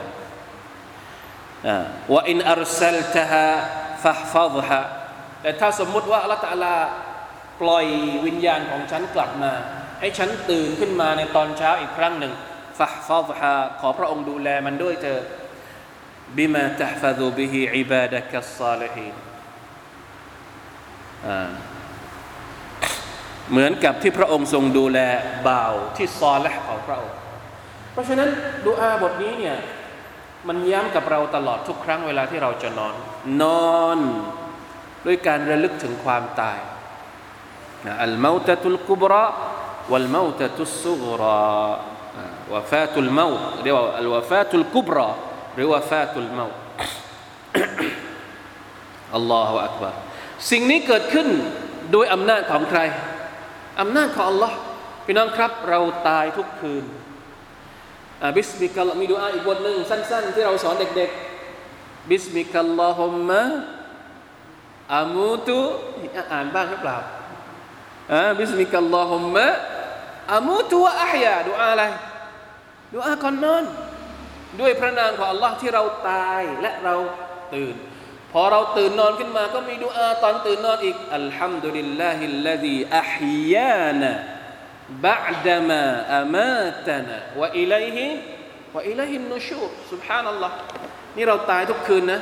[2.12, 3.46] ว่าอินอัลซัลตฮะ
[4.02, 4.80] ฟะฟัดฮะ
[5.42, 6.74] แต่ถ้าสมมุติว่าอัลลอฮฺตะลา
[7.62, 7.86] ปล่อย
[8.26, 9.52] วิญญาณของฉันกลับมา
[10.00, 12.32] ให้ฉันตื่นขึ้นมาในตอนเช้าอีกครั้งหนึ่ง
[12.78, 15.22] ฟะฟัดฮะขอพระองค์ดูแลมันด้วยเถอะ
[16.36, 19.14] บิมาตะฟะดูบิฮิอิบาดะกัสซาลิฮีน
[23.50, 24.98] เหมือนกับที่พระองค์ทรงดูแล
[25.48, 27.18] บ่าวที่ซอและของพระองค์
[27.92, 28.28] เพราะฉะนั้น
[28.64, 29.56] ดูอาบทนี้เนี่ย
[30.48, 32.94] มันย้ำกับเราตลอดทุกครั้งเวลาที่เราจะนอน
[33.42, 33.44] น
[33.76, 33.98] อน
[35.06, 36.58] ด้วยการระลึกถึงความตาย
[38.02, 39.24] อัลมาตตุลกุบรา
[39.92, 41.93] วัลมาตตุสซุกรา
[42.52, 43.26] วะฟาตุลมา
[43.62, 45.08] เรียกว่าอัลวะฟาตุลกุบรา
[45.54, 46.46] หรือวะฟาตุลมา
[49.16, 49.94] الله أكبر
[50.50, 51.28] สิ่งนี้เกิดขึ้น
[51.92, 52.80] โดยอำนาจของใคร
[53.80, 54.52] อำนาจของ อัลลอฮ์
[55.04, 56.84] พี่น้องครับ เราตายทุกคืน
[58.36, 65.58] باسمك มีดูอาอีกบทหนึ่งสั้น ๆ ที่เราสอนเด็กๆباسمك اللهم أموت
[66.32, 66.96] อ่านบ้างหรือเปล่า
[68.38, 71.84] باسمك اللهم أموت وأحياดูอาอะไร
[72.94, 73.64] ดูอาก่อนนอน
[74.60, 76.94] ด้วยพระนามของ Allah ที่เราตายและเรา
[77.54, 77.74] ตื่น
[78.32, 83.14] พอเราตื่นนอนขึ้นมาก็มีดูอาตอนตื่นนอนอีกอัลฮัมดุลิลลาฮิลลาดีอัฮ
[83.52, 84.12] ยานะ
[85.04, 85.82] บะดะมา
[86.14, 88.06] อามาตนะวะอิลัยฮิ
[88.74, 90.56] วะอิลัยฮินนุชูรสุบฮานัลลอฮ์
[91.16, 92.20] นี่เราตายทุกคืนนะ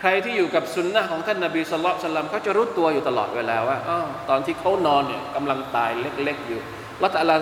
[0.00, 3.90] ใครที่อยู่กับสุนนะของท่านนบีสุลต่านเขาจะรู้ตัวอยู่ตลอดเวลาว่าอ
[4.28, 6.60] ตอนที่เขานอนเนี่ยกำลังตายเล็กๆอยู่
[7.02, 7.36] ละตะลา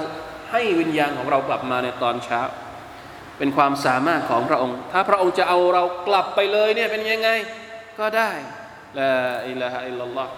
[0.51, 2.41] ให้วิญญาณของเรากลับมาในตอนเช้า
[3.37, 7.29] เป็นความสามารถของพระองค์ ถ้าพระองค์จะเอาเรากลับไปเลยเนี่ยเป็นยังไง
[7.99, 8.31] ก็ได้
[8.99, 9.13] ลา
[9.49, 10.33] อิลาฮะอิลลัลลอฮ์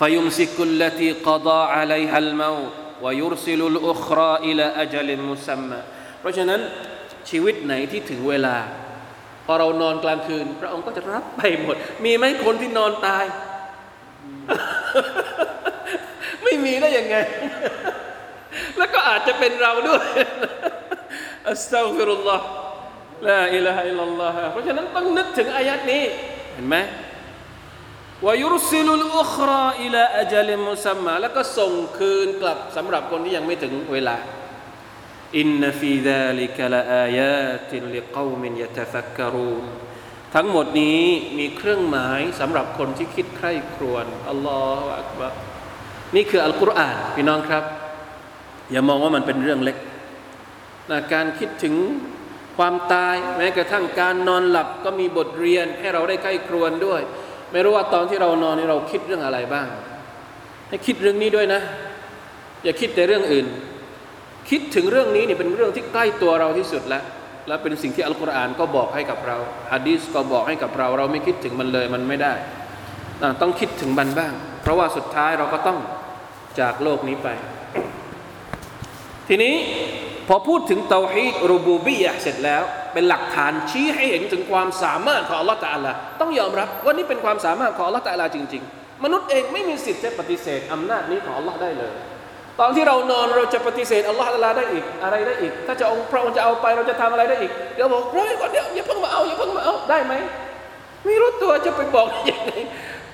[0.00, 5.80] فيمسك التي قضى عليها الموت ويرسل الأخرى إلى أجل مسمى
[6.20, 6.60] เพราะฉะนั้น
[7.30, 8.56] ชีวิตไหนที่ถึงเวลา
[9.46, 13.24] พอเรานอนกลางคืน พระองค์ก็จะรับไปหมด มีไหมคนที่นอนตาย
[16.44, 17.16] ไม่มีได้ยังไง
[18.77, 20.05] แล้วก็อาจจะเป็นเราด้วย
[21.49, 26.03] أستغفر الله لا إله إلا الله เพราะฉะนั้นต้องนึกถึงอายัดนี้
[26.53, 26.75] เห็นไหม
[28.25, 34.17] ويرسل الأخرى إلى أجل مسمى แล้วก็ส่งคืนกลับสำหรับคนที่ยังไม่ถึงเวลา
[35.37, 39.65] إن في ذلك لآيات لقوم يتفكرون
[40.35, 41.03] ทั้งหมดนี้
[41.37, 45.29] มีเครื่องหมายสำหรับคนที่คิดใคร่ครวญالله أكبر
[46.15, 47.63] นี่คืออัลกุรอานพี่น้องครับ
[48.71, 49.77] อย่ามองว่ามันเป็นเรื่องเล็ก
[50.91, 51.75] นะการคิดถึง
[52.57, 57.01] ความตายแม้กระทั่งการนอนหลับก็มีบทเรียนให้เราได้ใกล้ครวนด้วย
[57.51, 59.67] ไม่รู้ว่าตอนที่เรานอนนี่เราคิดเรื่องอะไรบ้าง
[60.69, 61.61] ให้คิดเรื่องนี้ด้วยนะ
[62.63, 63.45] อย่าคิดแต่เรื่องอื่น
[64.49, 67.03] คิดถึงเรื่องนี้นี่เป็นเรื่องที่ใกล้ตัวเราที่สุดแล้ว
[67.47, 69.37] และเป็นสิ่งที่อัลกุรอานก็บอกให้กับเรา
[69.73, 72.33] ฮะดีสก็บอกให้กับเรา เราไม่คิดถึงมันเลยมันไม่ได้
[73.41, 75.79] ต้องคิดถึงมันบ้าง เพราะว่าสุดท้ายเราก็ต้อง
[76.59, 77.27] จากโลกนี้ไป
[79.27, 79.55] ทีนี้
[80.27, 91.91] พอพูดถึงเตาฮีดรูบูบียะเสร็จแล้ว เป็นหลักฐานชี้ให้เห็นถึงความสามารถของอัลลอฮฺตะอัลาต้องยอมรับว่านี่เป็นความสามารถของอัลลอฮฺตะอัลาจริง ๆ มนุษย์เองไม่มีสิทธิ์จะปฏิเสธอำนาจนี้ของอัลลอฮ์ได้เลย
[92.59, 100.13] ตอนที่เรานอนเราจะปฏิเสธอัลลอฮฺตาลาได้อีกอะไรได้อีก ถ้าจะองค์พระองค์จะเอาไปเราจะทำอะไรได้อีกเดี๋ยวบอกรอก่อนเดี๋ยวอย่าเพิ่งมาเอาอย่าเพิ่งมาเอาได้ไหม
[101.05, 102.51] ไม่รู้ตัวจะไปบอกยังไง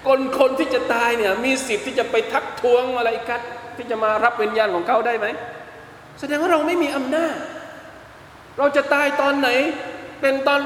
[0.07, 3.41] คนคนที่จะตายเนี่ยมีสิทธิ์ที่จะไปทักท้วงอะไรกัน
[3.77, 5.27] ที่จะมารับวิญญาณของเขาได้ไหม
[6.19, 7.35] แสดงว่าเราไม่มีอำนาจ
[8.57, 9.49] เราจะตายตอนไหน
[10.21, 10.61] เป็นตอน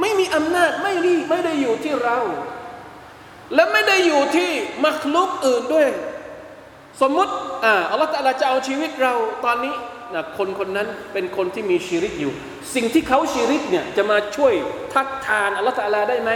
[0.00, 2.18] ไม่มีอำนาจไม่ดีไม่ได้อยู่ที่เรา
[3.54, 4.50] และไม่ได้อยู่ที่
[4.84, 5.88] มักลุกอื่นด้วย
[7.00, 7.32] สมมุติ
[7.64, 9.12] อ่าอัลลอฮฺจะเอาชีวิตเรา
[9.44, 9.74] ตอนนี้
[10.14, 12.32] นะคนคนนั้นเป็นคนที่มีชีริกอยู่
[12.74, 14.52] สิ่งที่เขาชีริกเนี่ยจะมาช่วย
[14.92, 16.30] ทัดทานอัลลอฮฺได้ไหม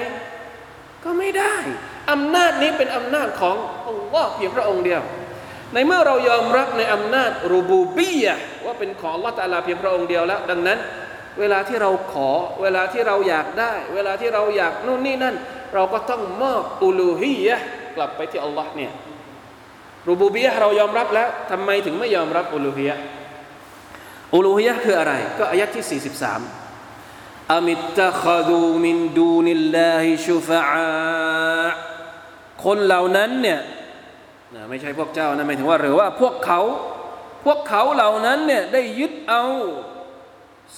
[1.05, 1.55] ก็ไม่ได้
[2.12, 3.57] อำนาจนี้เป็นอำนาจของ
[3.88, 5.03] อัลลอฮ์เพียงพระองค์เดียว
[5.77, 10.79] ในเมื่อเรายอมรับในอำนาจรูบูบียะว่าเป็นของละตาลาเพียงพระองค์เดียวแล้ว ดังนั้น
[11.41, 12.31] เวลาที่เราขอ
[12.62, 15.37] เวลาที่เราอยากได้ เวลาที่เราอยากนู่นนี่นั่น
[15.75, 17.57] เราก็ต้องมอบอุลูฮียะ
[17.97, 18.93] กลับไปที่อัลลอฮ์เนี่ย
[20.09, 22.97] รูบูบียะเรายอมรับแล้วทำไมถึงไม่ยอมรับอุลูฮียะ
[24.35, 26.01] อุลูฮียะคืออะไร ก็อายะที่
[26.73, 31.69] 43อามิตตะคดูมินดูนิลลาฮิชุฟะอา
[32.65, 33.61] คนเหล่านั้นเนี่ย
[34.71, 36.61] ไม่ใช่พวกเจ้านะหมายถึงว่า หรือว่าพวกเขา
[37.45, 39.45] พวกเขาเหล่านั้นเนี่ยได้ยึดเอา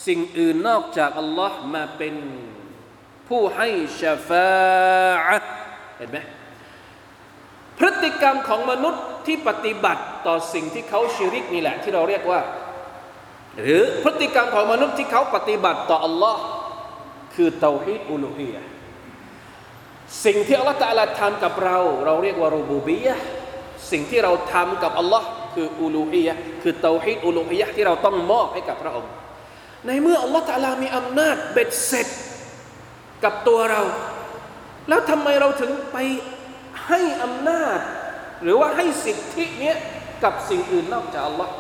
[0.07, 2.15] สิ่งอื่นนอกจากอัลลอฮ์มาเป็น
[3.29, 3.69] ผู้ให้
[4.01, 5.39] ชาฟา
[5.99, 6.19] เห็นไหม
[7.79, 12.41] พฤติกรรมของมนุษย์ที่ปฏิบัติต่อสิ่งที่เขาชิริกนี่แหละ ที่เราเรียกว่า
[13.61, 16.43] หรือพฤติกรรมของมนุษย์ที่เขาปฏิบัติต่ออัลลอฮ์
[17.35, 18.57] คือเตาฮีดอุลูฮีย
[20.25, 23.17] สิ่งที่อัลลอฮ์ตะลาทำกับเรา เราเรียกว่ารูบูบียะ
[23.91, 29.13] สิ่งที่เราทำกับอัลลอฮ์คืออุลูฮียะคือเตาฮีดอุลูฮียะที่เราต้องมอบให้กับพระองค์
[29.87, 32.09] ในเมื่ออัลลอฮ์ตะลามีอำนาจเบ็ดเสร็จ
[33.25, 33.83] กับตัวเรา
[34.89, 35.97] แล้วทำไมเราถึงไป
[36.87, 37.79] ให้อำนาจ
[38.43, 39.77] หรือว่าให้สิทธิเนี้ย
[40.25, 41.53] กับสิ่งอื่นนอกจากอัลลอฮ์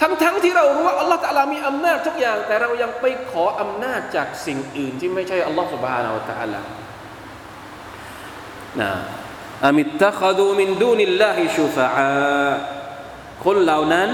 [0.00, 6.60] ทั้งๆทที่เรารู้ว่าอัลลอฮ์ตะลามีอำนาจทุกอย่าง แต่เรายังไปขออำนาจจากสิ่งอื่นที่ไม่ใช่อัลลอฮ์สุบฮานาอัลตะลา
[8.80, 8.90] นะ
[9.66, 12.52] อามิตะคดูมินดูนิลลาฮิชูฟะอา
[13.44, 14.10] คนเหล่านั้น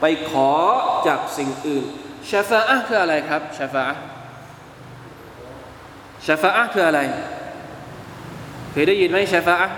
[0.00, 0.50] ไปขอ
[1.06, 1.84] จากสิ่งอื่น
[2.30, 3.96] ชาฟาอะคืออะไรครับชาฟาอะ
[6.26, 7.00] ชาฟาอะคืออะไร
[8.70, 9.68] เคยได้ยินไหมชาฟาอะ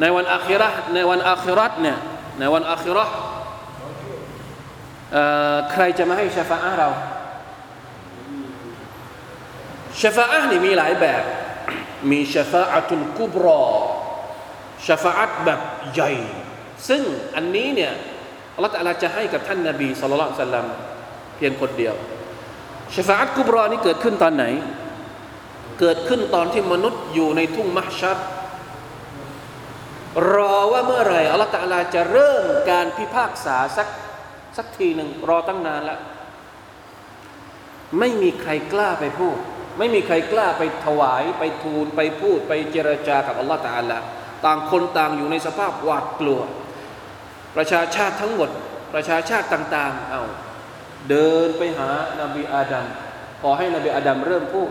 [0.00, 1.98] ในวันอาคิรห์ในวันอาคิรัตเนี่ย
[2.38, 3.14] ในวันอาคิรห์
[5.72, 6.88] ใครจะมาให้ชาฟาอะเรา
[10.00, 11.22] ชาฟาอะนี่มีหลายแบบ
[12.10, 13.62] มีชาฟาอะตุลกุบรอ
[14.86, 15.60] ชฟาอะแบบ
[15.92, 16.12] ใหญ่
[16.88, 17.02] ซึ่ง
[17.36, 17.92] อันนี้เนี่ย
[18.54, 20.66] อัลลอฮฺจะให้กับท่านนาบีสุลต่านสัลลัม
[21.36, 21.94] เพียงคนเดียว
[22.94, 24.44] ชฟาอะกุบรอนี่เกิดขึ้นตอนไหน
[25.80, 28.18] เกิดขึ้นตอนที่มนุษย์อยู่ในทุ่งมัชชัด
[30.32, 33.88] รอว่าเมื่อไหร่อัลลอฮฺจะเริ่มการพิพากษาสัก
[34.56, 36.00] สักทีหนึ่งรอตั้งนานแล้ว
[37.98, 39.36] ไม่มีใครกล้าไปพูด
[39.78, 43.98] ไม่มีใครกล้าไปถวาย ไปทูลไปพูดไปเจรจากับอัลลอฮฺตะลา
[44.44, 46.40] ต่างคนต่างอยู่ในสภาพหวาดกลัว
[47.56, 48.50] ประชาชาติทั้งหมด
[48.94, 50.22] ประชาชาติต่างๆ เอา
[51.08, 52.86] เดินไปหานาบีอาดัม
[53.42, 54.70] ขอให้นบีอาดัมเริ่มพูด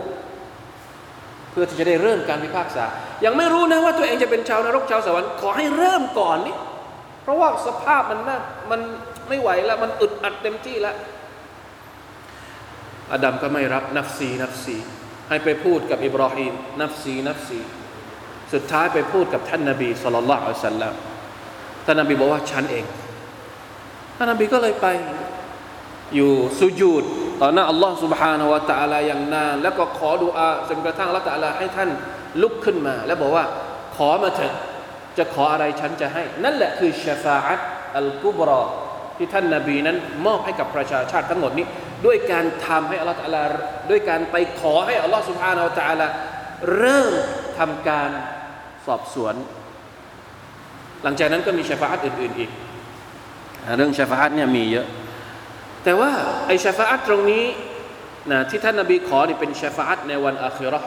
[1.50, 2.84] เพื่อที่จะได้เริ่มการพิพากษา
[3.24, 6.56] ยังไม่รู้นะว่าตัวเองจะเป็นชาวนรกชาวสวรรค์ขอให้เริ่มก่อนนี่
[7.22, 8.38] เพราะว่าสภาพมันน่า
[8.70, 8.80] มัน
[9.28, 10.96] ไม่ไหวแล้ว มันอึดอัดเต็มที่แล้ว
[13.12, 14.76] อาดัมก็ไม่รับนับซีนับซี
[15.28, 17.58] ให้ไปพูดกับอิบราฮิมนับซีนับซี
[18.53, 20.93] สุดท้ายไปพูดกับท่านนาบีสุลต่านละอัลสัลลัม
[21.85, 22.85] ท่านนาบีบอกว่าฉันเอง
[24.17, 24.87] ท่านนาบีก็เลยไป
[26.15, 27.03] อยู่สุญูด
[27.41, 31.89] ต่อหน้าอัลลอฮ์ سبحانه และ تعالى อย่างนานแล้วก็ขอดุอาจนกระทั่งละตะลาให้ท่าน
[32.41, 33.45] ลุกขึ้นมา แล้วบอกว่า
[33.95, 34.53] ขอมาเถิด
[35.17, 37.61] จะขออะไรฉันจะให้ นั่นแหละคือชาฟาอัต
[37.97, 38.63] อัลกุบรอ
[39.17, 41.65] ที่ท่านนาบีนั้น มอบให้กับประชาชาติทั้งหมดนี้
[42.05, 43.43] ด้วยการทำให้อัลลอฮ์ตะลา
[43.89, 46.07] ด้วยการไปขอให้อัลลอฮ์ سبحانه และ تعالى
[46.77, 47.13] เริ่ม
[47.59, 48.38] ทำการส
[48.94, 49.34] อบสวน
[51.02, 52.50] หลังจากนั้นก็มีชาฟาอัตอื่น ๆอีก
[53.76, 54.86] เรื่องชาฟาอัตเนี่ยมีเยอะ
[55.84, 56.10] แต่ว่า
[56.46, 57.44] ไอชาฟาอัตตรงนี้
[58.30, 60.80] นะที่ท่านนาบีขอนี่เป็นชาฟาอัตในวันอาคิรอ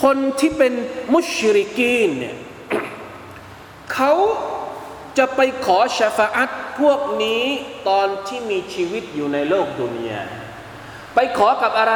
[0.00, 0.72] คนที่เป็น
[1.14, 2.36] มุชริกีนเนี่ย
[3.92, 4.12] เขา
[5.18, 7.44] จะไปขอชาฟาอัตพวกนี้
[7.88, 10.22] ตอนที่มีชีวิตอยู่ในโลกดุนยา
[11.14, 11.94] ไปขอกับอะไร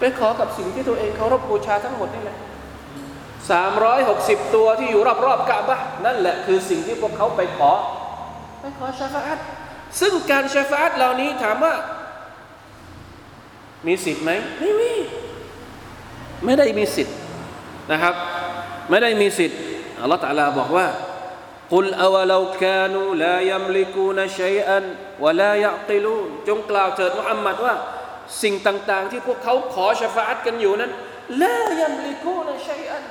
[0.00, 2.38] ปขอกับสิ่งที่ตัวเองเคารพบูชาทั้งหมดนี่แหละ
[3.50, 7.72] สามร้อยหกสิบตัวที่อยู่รอบๆกะบะนั่นแหละคือสิ่งที่พวกเขาไปขอ
[8.60, 9.38] ไปขอชาฟาอัต
[10.00, 11.74] ซึ่งการชาฟาอัตเหล่านี้ถามว่า
[13.86, 14.92] มีสิทธิ์ไหมไม่มี
[16.44, 17.16] ไม่ได้มีสิทธิ์
[17.92, 18.14] นะครับ
[18.90, 19.58] ไม่ได้มีสิทธิ์
[20.00, 20.86] อัลลอฮฺตะลาบอกว่า
[21.74, 24.78] قل أولو كانوا لا يملكون شيئا
[25.20, 27.74] ولا يعقلون จงกล่าวเถิดมุฮัมมัดว่า
[28.41, 30.91] สิ่งต่างๆ ที่พวกเขาขอชาฟาอัตกันอยู่นั้น
[31.41, 33.03] ลายัมลิกูนชัยอัน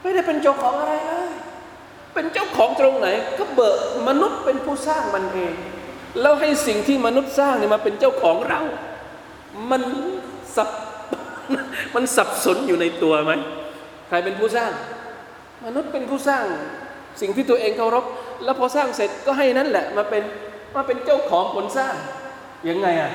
[0.00, 1.30] ไม่ได้เป็นเจ้าของอะไรเลย
[2.14, 3.08] เป็นเจ้าของตรงไหน
[3.38, 3.78] ก็เบิก
[4.08, 5.54] มนุษย์เป็นผู้สร้างมันเอง
[6.20, 8.60] แล้วให้สิ่งที่มนุษย์สร้างเนี่ยมาเป็นเจ้าของเรา
[9.70, 9.82] มัน
[10.56, 10.68] สับ
[11.94, 13.32] มันสับสนอยู่ในตัวไหม
[14.08, 14.72] ใครเป็นผู้สร้าง
[15.66, 16.44] มนุษย์เป็นผู้สร้าง
[17.20, 18.04] สิ่งที่ตัวเองเคารพ
[18.44, 20.22] แล้วพอสร้างเสร็จก็ให้นั่นแหละมาเป็น
[20.76, 21.94] มาเป็นเจ้าของผลสร้าง
[22.68, 23.12] ยังไงอะ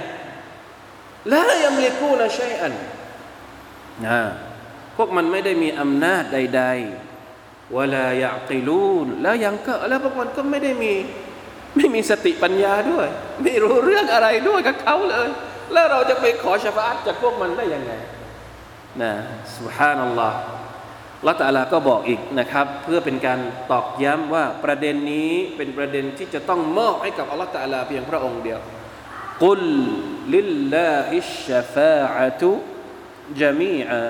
[1.29, 2.73] แล้วยังมีกู้นะใช่อัน
[4.05, 4.19] นะ
[4.97, 10.93] พวกมันไม่ได้มีอำนาจใดๆวลายะกิลูนแล้วยังก็แล้วพวกมันก็ไม่ได้มี
[11.75, 13.07] ไม่มีสติปัญญาด้วย
[13.43, 15.29] ไม่รู้เรื่องอะไรด้วยกับเขาเลย
[15.73, 17.91] แล้วเราจะไปขอชฟาตจากพวกมันได้ยังไง
[19.01, 19.11] นะ
[19.57, 20.39] สุฮานัลลอฮ์
[21.27, 23.39] ละตัลลาก็บอกอีกนะครับ เพื่อเป็นการ
[23.71, 28.59] ตอกย้ำว่าประเด็นนี้เป็นประเด็นที่จะต้องมอบให้กับอัลลอฮฺตะลาเพียงพระองค์เดียว
[29.43, 29.61] กุล
[30.35, 32.51] ลิลลาฮิชชฟาอะตุ
[33.41, 34.01] จามีอา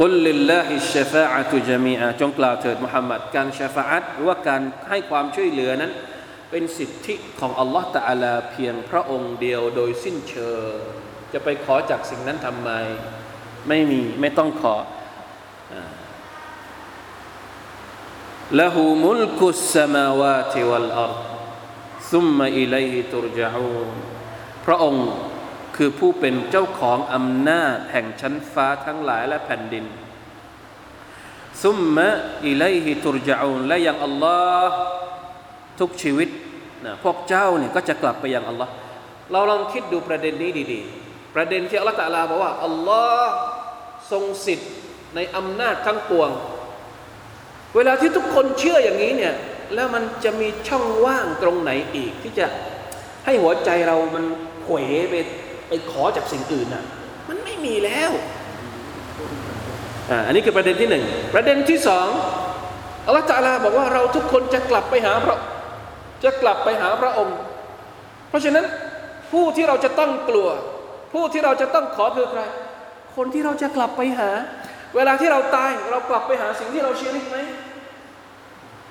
[0.00, 5.92] กุลลิลลาฮิชชฟาอะตุจามีอาจงกล่าวเถิดมุฮัมมัดการชฟาอะตหรือว่าการให้ความช่วยเหลือนั้น
[6.50, 10.74] เป็นสิทธิของอัลลอฮฺตะอาลาเพียงพระองค์เดียวโดยสิ้นเชิง
[11.32, 12.70] จะไปขอจากสิ่งนั้นทำไม
[13.68, 14.76] ไม่มีไม่ต้องขอ
[18.60, 21.14] ละหูมุลกุสสมาวาติวัลอัร
[22.12, 23.88] ซุมมาอิไลฮิตุรจาอูน
[24.66, 25.08] พระองค์
[25.76, 29.84] คือผู้เป็นเจ้าของอำนาจแห่งชั้นฟ้าทั้งหลายและแผ่นดิน
[31.64, 32.08] ซุมมะ
[32.46, 34.38] อิไลฮิตุรจาอูนและยังอัลลอ
[34.68, 34.76] ฮ์
[35.80, 36.28] ทุกชีวิต
[36.84, 38.72] นะพวกเจ้าเนี่ยก็จะกลับไปยังอัลลอฮ์
[39.32, 43.32] เราลองคิดดูประเด็นนี้ดีๆ ประเด็นที่อัลลอฮ์ตะลาบอกว่าอัลลอฮ์
[44.10, 44.70] ทรงสิทธิ์
[45.14, 46.30] ในอำนาจทั้งปวง
[47.76, 49.34] เวลาที่ทุกคนเชื่ออย่างนี้เนี่ย
[49.74, 52.46] แล้วมันจะมีช่องว่างตรงไหนอีก ที่จะ
[53.24, 54.24] ให้หัวใจเรามัน
[54.62, 54.76] เขว
[55.10, 55.14] ไป
[55.68, 56.84] ไปขอจากสิ่งอื่นน่ะ
[57.28, 58.10] มันไม่มีแล้ว
[60.10, 61.04] อ่าอันนี้คือประเด็นที่หนึ่ง
[61.34, 62.08] ประเด็นที่สอง
[63.06, 65.38] อัลลอฮฺตะลาบอกว่าเราทุกคนจะกลับไปหาพระ
[66.24, 67.36] จะกลับไปหาพระองค์
[68.28, 68.64] เพราะฉะนั้น
[69.32, 70.48] ผู้ที่เราจะต้องกลัว
[71.12, 72.42] ผู้ที่เราจะต้องขอคือใคร
[73.16, 74.30] คนที่เราจะกลับไปหา
[74.96, 77.36] เวลาที่เราตายเรากลับไปหาสิ่งที่เราเชื่อริกไหม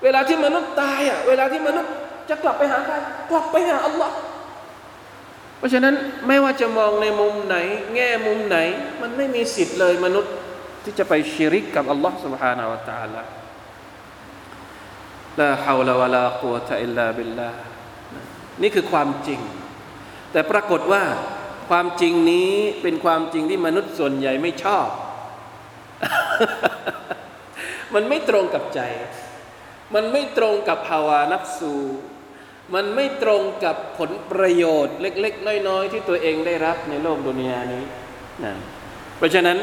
[0.03, 1.93] เวลาที่มนุษย์ตายอ่ะเวลาที่มนุษย์
[2.29, 2.95] จะกลับไปหาใคร
[3.31, 4.17] กลับไปหาอัลลอฮ์
[5.59, 5.95] เพราะฉะนั้น
[6.27, 7.57] ไม่ว่าจะมองในมุมไหน
[7.95, 8.59] แง่มุมไหน
[9.03, 10.33] มันไม่มีสิทธิ์เลยมนุษย์
[10.85, 13.23] ที่จะไปชิริกกับอัลลอฮ์ سبحانه และ تعالى
[15.41, 17.51] ลาฮาวลาวะลากุวะตะอิลลาบิลลา
[18.63, 19.41] นี่คือความจริง
[20.33, 21.03] แต่ปรากฏว่า
[21.71, 22.53] ความจริงนี้
[22.83, 24.89] เป็นความจริงที่มนุษย์ส่วนใหญ่ไม่ชอบ
[27.95, 28.81] มันไม่ตรงกับใจ
[29.94, 31.76] มันไม่ตรงกับภาวะนับสู
[32.76, 37.84] มันไม่ตรงกับผลประโยชน์เล็ก ๆ น้อย ๆ ที่ตัวเองได้รับในโลกดุนยานี้
[38.44, 38.54] นะ
[39.18, 39.58] เพราะฉะนั้น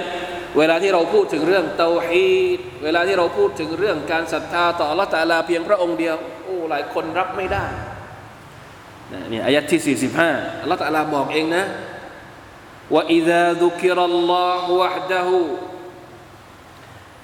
[0.58, 7.64] เวลาที่เราพูดถึงเรื่องเตาฮีดเวลาที่เราพูดถึงเรื่องการศรัทธาต่อละตาลาเพียงพระองค์เดียว โอ้หลายคนรับไม่ได้
[9.32, 9.96] นี่อายัดที่
[10.28, 11.64] 45ละตาลาบอกเองนะ
[12.94, 15.38] ว่าอิดะดุคิรัลลอฮฺวะฮ์ดะฮู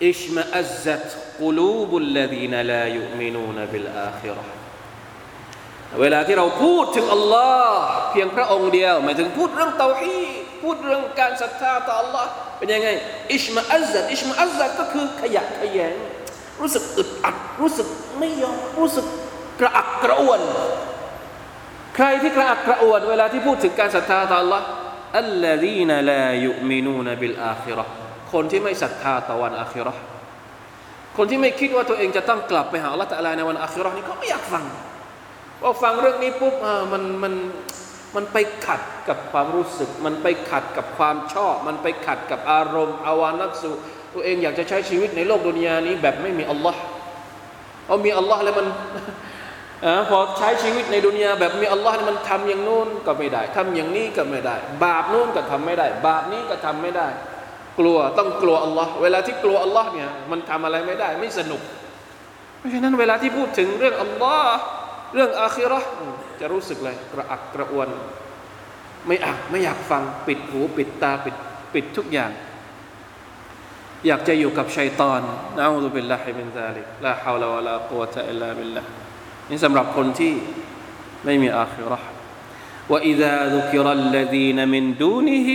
[0.02, 1.08] اشمأزت
[1.42, 4.44] قلوب الذين لا يؤمنون بالآخرة
[6.02, 7.82] เวลาที่เราพูดถึงอัลลอฮ์
[8.12, 10.22] เพียงพระองค์เดียวหมายถึงพูดเรื่องเตาฮี
[10.64, 12.88] พูดเรื่องการศรัทธาต่ออัลลอฮ์เป็นยังไง
[13.34, 15.94] อิชมาอัซซัดอิชมาอัซซัดก็คือขยะขยง
[16.62, 17.88] รู้สึกอึดอัด รู้สึก
[18.20, 19.06] ไม่ยอมรู้สึก
[19.60, 20.42] กระอักกระอ่วน
[21.96, 24.66] ใครที่กระอักกระอ่วน เวลาที่พูดถึงการศรัทธาต่ออัลลอฮ์
[25.20, 27.94] อัลลอฮีนลายุมินูนบิลอาคิเราะห์
[28.33, 30.03] คนที่ไม่ศรัทธาต่อวันอาคิราะห์
[31.17, 34.65] คนที่ไม่คิดว่าตัวเองจะต้องกลับไปหาอัลลอฮ์ตะอาลาในวันอาคิราะห์นี่ก็ไม่อยากฟัง
[35.61, 36.55] พอฟังเรื่องนี้ปุ๊บ
[36.93, 37.35] มันมัน
[38.17, 43.71] มันไปขัดกับความรู้สึก มันไปขัดกับความชอบ มันไปขัดกับอารมณ์อาวานัตสุ
[44.15, 46.81] ตัวเองอยากจะใช้ชีวิตในโลกดุนยานี้แบบไม่มีอัลลอฮ์
[47.87, 48.67] เอามีอัลลอฮ์แล้วมัน
[49.85, 57.09] อพอใช้ชีวิตในดุนยาแบบมีอัลลอฮ์มันทำอย่างนู้นก็ไม่ได้ทำอย่างนี้ก็ไม่ได้ บาปนู้นก็ทำไม่ได้ บาปนี้ก็ทำไม่ได้
[57.80, 61.62] กลัวต้องกลัวอัลลอฮ์เวลาที่กลัวอัลลอฮ์เนี่ยมันทำอะไรไม่ได้ ไม่สนุก
[62.58, 64.58] เพราะฉะนั้นเวลาที่พูดถึงเรื่องอัลลอฮ์
[65.14, 65.90] เรื่องอาคิเราะห์
[66.40, 67.90] จะรู้สึกเลยกระอักกระอ่วน
[69.08, 71.36] ไม่อักไม่อยากฟังปิดหูปิดตาปิด
[71.74, 72.32] ปิดทุกอย่าง
[74.08, 75.22] อยากจะอยู่กับชัยตอน
[75.58, 78.84] นะอูซุบิลลาฮิมินซาลิกลาฮาวลาวะลากุวะตะอิลลาบิลลา
[79.50, 80.34] นี่สำหรับคนที่
[81.26, 82.08] ไม่มีอาคิเราะห์
[82.92, 85.50] وإذا ذكر الذين من دونه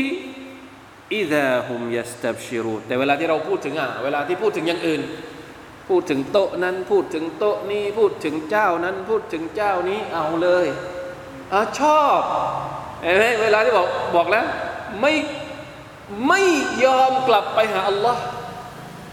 [1.14, 5.02] อิดะฮุมยัสตับชิรูแต่เวลาที่เราพูดถึงอะเวลาที่พูดถึงอย่างอื่น
[5.90, 10.66] พูดถึงโต๊ะนั้นพูดถึงโต๊ะนี้พูดถึงเจ้านั้นพูดถึงเจ้านี้เอาเลย
[11.54, 12.22] อชอบ
[13.02, 14.46] เห็นไหมเวลาที่บอกบอกแล้ว
[15.02, 15.14] ไม่
[16.28, 16.42] ไม่
[16.86, 18.22] ยอมกลับไปหาอัลลอฮ์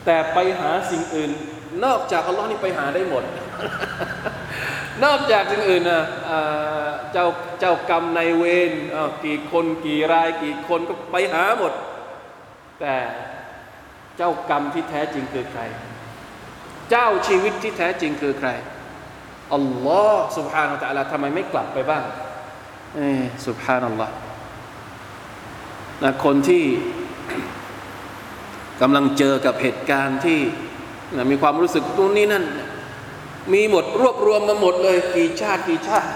[0.05, 1.31] แต่ไปหาสิ่งอื่น
[1.85, 3.25] นอกจากอัลลอฮ์นี่ไปหาได้หมด
[5.05, 6.03] นอกจากสิ่งอื่นนะ
[7.13, 7.27] เจ้า
[7.61, 8.73] เจ้ากรรมในเวร
[9.25, 11.73] กี่คนกี่รายกี่คนก็ไปหาหมด
[12.81, 12.97] แต่
[14.17, 15.63] เจ้ากรรมที่แท้จริงคือใคร
[16.91, 18.49] เจ้าชีวิตที่แท้จริงคือใคร
[19.55, 22.03] อัลลอฮ์สุบฮานาอัลลอฮ์ทำไมไม่กลับไปบ้าง
[22.97, 24.15] เออสุบฮานัลลอฮ์
[26.03, 26.65] นะคนที่
[28.81, 30.41] กำลังเจอกับเหตุการณ์ที่
[31.17, 32.45] นะมีความรู้สึกตรงนี้นั่น
[33.53, 36.11] มีหมดรวบรวมมาหมดเลย กี่ชาติกี่ชาติ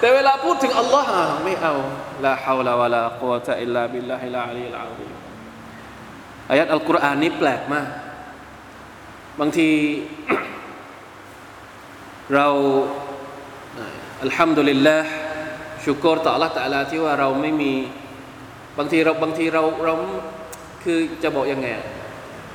[0.00, 1.10] แต่เวลาพูดถึงอัลลอฮ์
[1.44, 1.74] ไม่เอา
[2.24, 5.08] ลาฮาวลาวะลากุวะตะอิลลาบิลลาฮิลาอะลีลอาซี
[6.50, 7.88] อายัดอัลกุรอานนี้แปลกมาก
[9.40, 9.68] บางที
[12.34, 12.48] เรา
[14.22, 15.08] อัลฮัมดุลิลลาห์
[15.84, 17.72] ชุกรต่อ Allah ตะลาที่ว่าเราไม่มี
[18.78, 19.94] บางทีเราบางทีเราเรา
[20.82, 21.68] คือจะบอกยังไง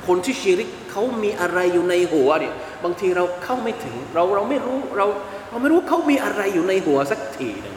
[0.06, 5.06] คนที่ชีริกเขามีอะไรอยู่ในหัวเนี่ยบางทีเราเข้าไม่ถึง เราเราไม่รู้เรา
[5.54, 7.76] เราไม่รู้เขามีอะไรอยู่ในหัวสักทีหนึง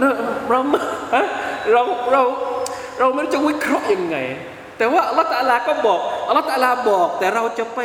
[0.00, 0.10] เรา
[0.50, 0.60] เรา
[1.72, 2.22] เราเรา
[2.98, 4.16] เราไม่รู้จะวิเคราะห์ยังไง
[4.78, 7.80] แต่ว่าอัลลอฮฺตะลาก็บอกอัลลอฮฺตะลาบอก แต่เราจะไป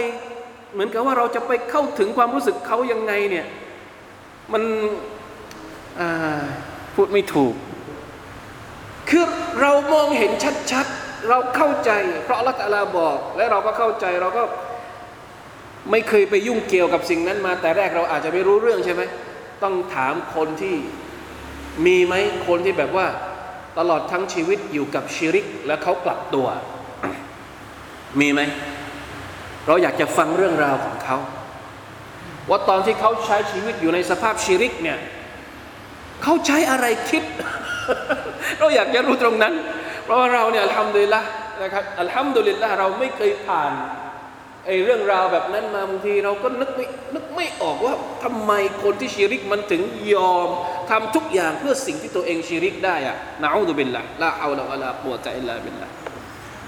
[0.74, 3.45] เหมือนกับว่าเราจะไปเข้าถึงความรู้สึกเขายังไงเนี่ย
[4.54, 4.64] มัน
[6.95, 7.54] พูดไม่ถูก
[9.10, 9.26] คือ
[9.62, 10.32] เรามองเห็น
[10.72, 11.91] ชัดๆ เราเข้าใจ
[12.24, 14.43] เพราะอัลลอฮฺตะลาบอก และเราก็เข้าใจเราก็
[15.92, 19.02] ไม่เคยไปยุ่งเกี่ยวกับสิ่งนั้นมา แต่แรกเราอาจจะไม่รู้เรื่องใช่ไหม
[19.64, 20.76] ต้องถามคนที่
[21.86, 22.14] มีไหม
[22.48, 23.08] คนที่แบบว่า
[23.78, 26.48] ตลอดทั้งชีวิตอยู่กับชิริก แล้วเขากลับตัว
[28.20, 28.42] มีไหม
[29.68, 31.18] เราอยากจะฟังเรื่องราวของเขา
[32.50, 34.98] ว่าตอนที่เขาใช้ชีวิตอยู่ในสภาพชิริกเนี่ย
[36.24, 37.24] เขาใช้อะไรคิด
[38.60, 39.54] เราอยากจะรู้ตรงนั้น
[40.04, 41.22] เพราะว่าเราเนี่ยอัลฮัมดุลิลละ
[41.64, 43.72] นะครับอัลฮัมดุลิลละเราไม่เคยผ่าน
[44.68, 47.93] ไอ้เรื่องราวแบบนั้นมาบางทีเราก็นึกไม่นึกไม่ออกว่า
[48.24, 48.51] ทำไม
[48.84, 49.82] คนที่ชีริกมันถึง
[50.13, 50.49] ยอม
[50.89, 55.88] ทำทุกอย่างเพื่อสิ่งที่ตัวเองชีริกได้อะนะอูดุบิลละละอัลลอฮฺละกุวะตะอิลลาบิลละ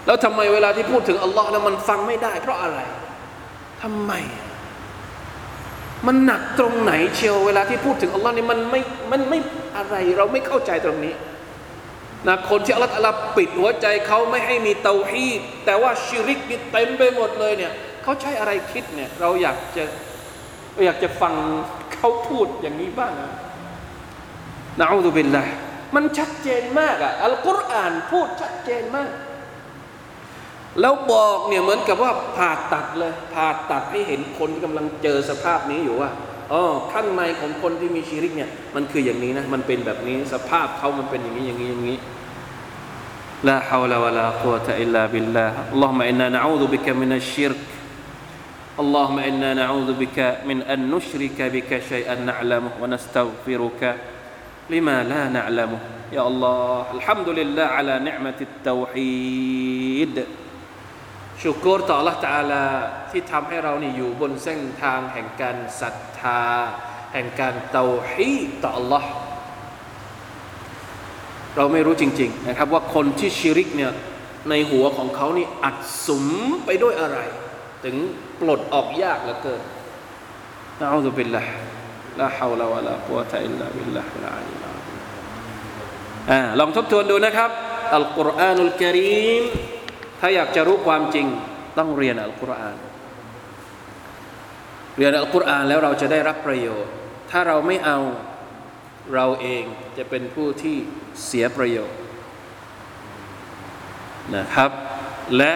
[0.05, 2.79] แล้วทำไมเวลาที่พูดถึงอัลลอฮ์แล้วมันฟังไม่ได้ เพราะอะไร
[3.81, 4.11] ทำไม
[6.07, 8.81] มันหนักตรงไหนเชียวเวลาที่พูดถึงอัลลอฮ์นี่มันไม่
[9.11, 9.39] มันไม่
[9.77, 11.13] อะไรเราไม่เข้าใจตรงนี้
[12.27, 17.73] นะคนที่อัลลอฮฺปิดหัวใจเขาไม่ให้มีเตาฮีดแต่ว่าชิริกนี่เต็มไปหมดเลยเนี่ย
[18.03, 19.83] เขาใช้อะไรคิดเนี่ยเราอยากจะ
[20.85, 21.33] อยากจะฟัง
[21.93, 25.39] เขาพูดอย่างนี้บ้างนะเอาดูเป็นไร
[25.95, 29.11] มันชัดเจนมากอะอัลกุรอานพูดชัดเจนมาก
[30.81, 36.09] แล้วบอกเนี่ยเหมือนกับว่าผ่าตัดเลยผ่าตัดให้เห็นคนที่กำลังเจอสภาพนี้อยู่ว่า
[36.53, 41.97] อ๋อข้างในของคนที่มีชีริกเนี่ยมันคืออย่างนี้นะมันเป็นแบบนี้สภาพเขามันเป็นอย่างนี้อย่างนี้อย่างนี้
[43.47, 47.59] ลาฮาวลาวะลากุวะตะอิลลาบิลลาฮ์อัลลอฮุมะอินนานะอูดุบิกะมินัชชิรก
[48.78, 53.82] اللهم إنا نعوذ بك من أن نشرك بك شيئا نعلمه ونستغفرك
[54.70, 55.80] لما لا نعلمه
[56.12, 60.16] يا الله الحمد لله على نعمة التوحيد
[61.42, 62.64] ชุกรต่อ Allah Taala
[63.10, 66.42] ที่ทำให้เรานี่อยู่บนเส้นทางแห่งการศรัทธา
[67.12, 68.32] แห่งการเตาฮี
[68.62, 69.04] ต่อ Allah
[71.56, 73.92] เราไม่รู้จริง ๆ นะครับ ว่าคนที่ชิริกเนี่ย
[74.50, 76.26] ในหัวของเขานี่อัดสุม
[76.64, 77.18] ไปด้วยอะไร
[77.84, 77.96] ถึง
[78.39, 79.61] ปลดออกยากเหลือเกิน
[80.79, 81.43] นะอูซุบิลละ
[82.19, 84.69] ลาฮาวลาวะลากุวะตะอิลลาบิลลาฮิลอาลีลา
[86.31, 87.51] อ่าลองทบทวนดูนะครับ
[87.95, 89.43] อัลกุรอานุลกิริม
[90.19, 91.27] ถ้าอยากจะรู้ความจริง
[91.77, 92.77] ต้องเรียนอัลกุรอาน
[94.97, 96.93] เรียนอัลกุรอานแล้วเราจะได้รับประโยชน์
[97.31, 97.99] ถ้าเราไม่เอา
[99.13, 99.63] เราเอง
[99.97, 100.77] จะเป็นผู้ที่
[101.25, 101.99] เสียประโยชน์
[104.35, 104.71] นะครับ
[105.37, 105.51] และ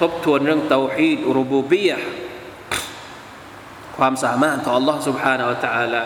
[0.00, 1.98] ทบทวนเรื่องเตาฮีดรูบูบียะ
[3.96, 6.04] ความสามารถของ Allah سبحانه และ تعالى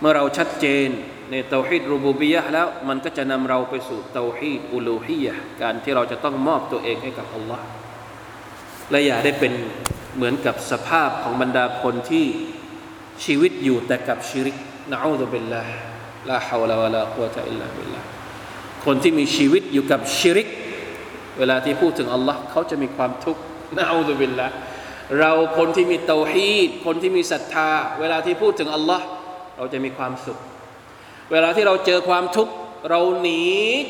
[0.00, 0.88] เมื่อเราชัดเจน
[1.30, 7.60] ในเตาฮีดรูบูบียะแล้วมันก็จะนำเราไปสู่เตาฮีดอุลูฮียะการที่เราจะต้องมอบตัวเองให้กับ Allah
[8.90, 9.52] และอย่าได้เป็น
[10.16, 12.26] เหมือนกับสภาพของบรรดาคนที่
[13.24, 14.56] ชีวิตอยู่แต่กับชิริก
[14.92, 15.72] นะอูซุบิลลาห์
[16.30, 18.06] ลาฮาวลาวะลากุวะตะอิลลาบิลลาห์
[18.84, 20.48] คนที่มีชีวิตอยู่กับชิริก
[21.38, 23.40] เวลาที่พูดถึงอัลลอฮ์เขาจะมีความทุกข์
[23.78, 24.54] นะอูซุบิลลาห์
[25.18, 27.70] เราคนที่มีเตาฮีดคนที่มีศรัทธา
[28.00, 29.04] เวลาที่พูดถึงอัลลอฮ์
[29.56, 30.38] เราจะมีความสุข
[31.32, 32.52] เวลาที่เราเจอความทุกข์
[32.90, 33.42] เราหนี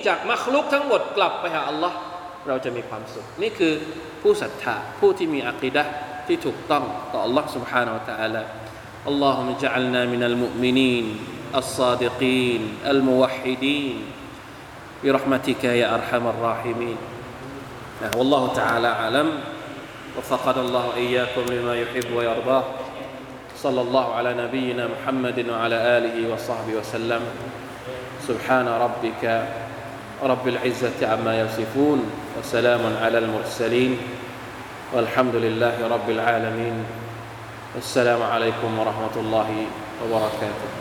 [0.06, 1.96] จากมัคลุกทั้งหมดกลับไปหาอัลลอฮ์
[2.48, 3.72] เราจะมีความสุข นี่คือ
[4.22, 5.82] ผู้ศรัทธาผู้ที่มีอักีดะ
[6.26, 8.42] ที่ถูกต้องต่อ Allah سبحانه และ تعالى
[9.10, 11.06] اللهم اجعلنا من المؤمنين
[11.60, 13.96] الصادقين الموحدين
[15.02, 16.98] برحمتك يا ارحم الراحمين
[17.99, 19.29] والله تعالى أعلم.
[20.17, 22.63] وفقنا الله اياكم لما يحب ويرضاه.
[23.57, 27.21] صلى الله على نبينا محمد وعلى آله وصحبه وسلم.
[28.27, 29.43] سبحان ربك
[30.23, 33.97] رب العزة عما يصفون وسلام على المرسلين.
[34.95, 36.85] والحمد لله رب العالمين.
[37.77, 39.49] السلام عليكم ورحمة الله
[40.03, 40.78] وبركاته.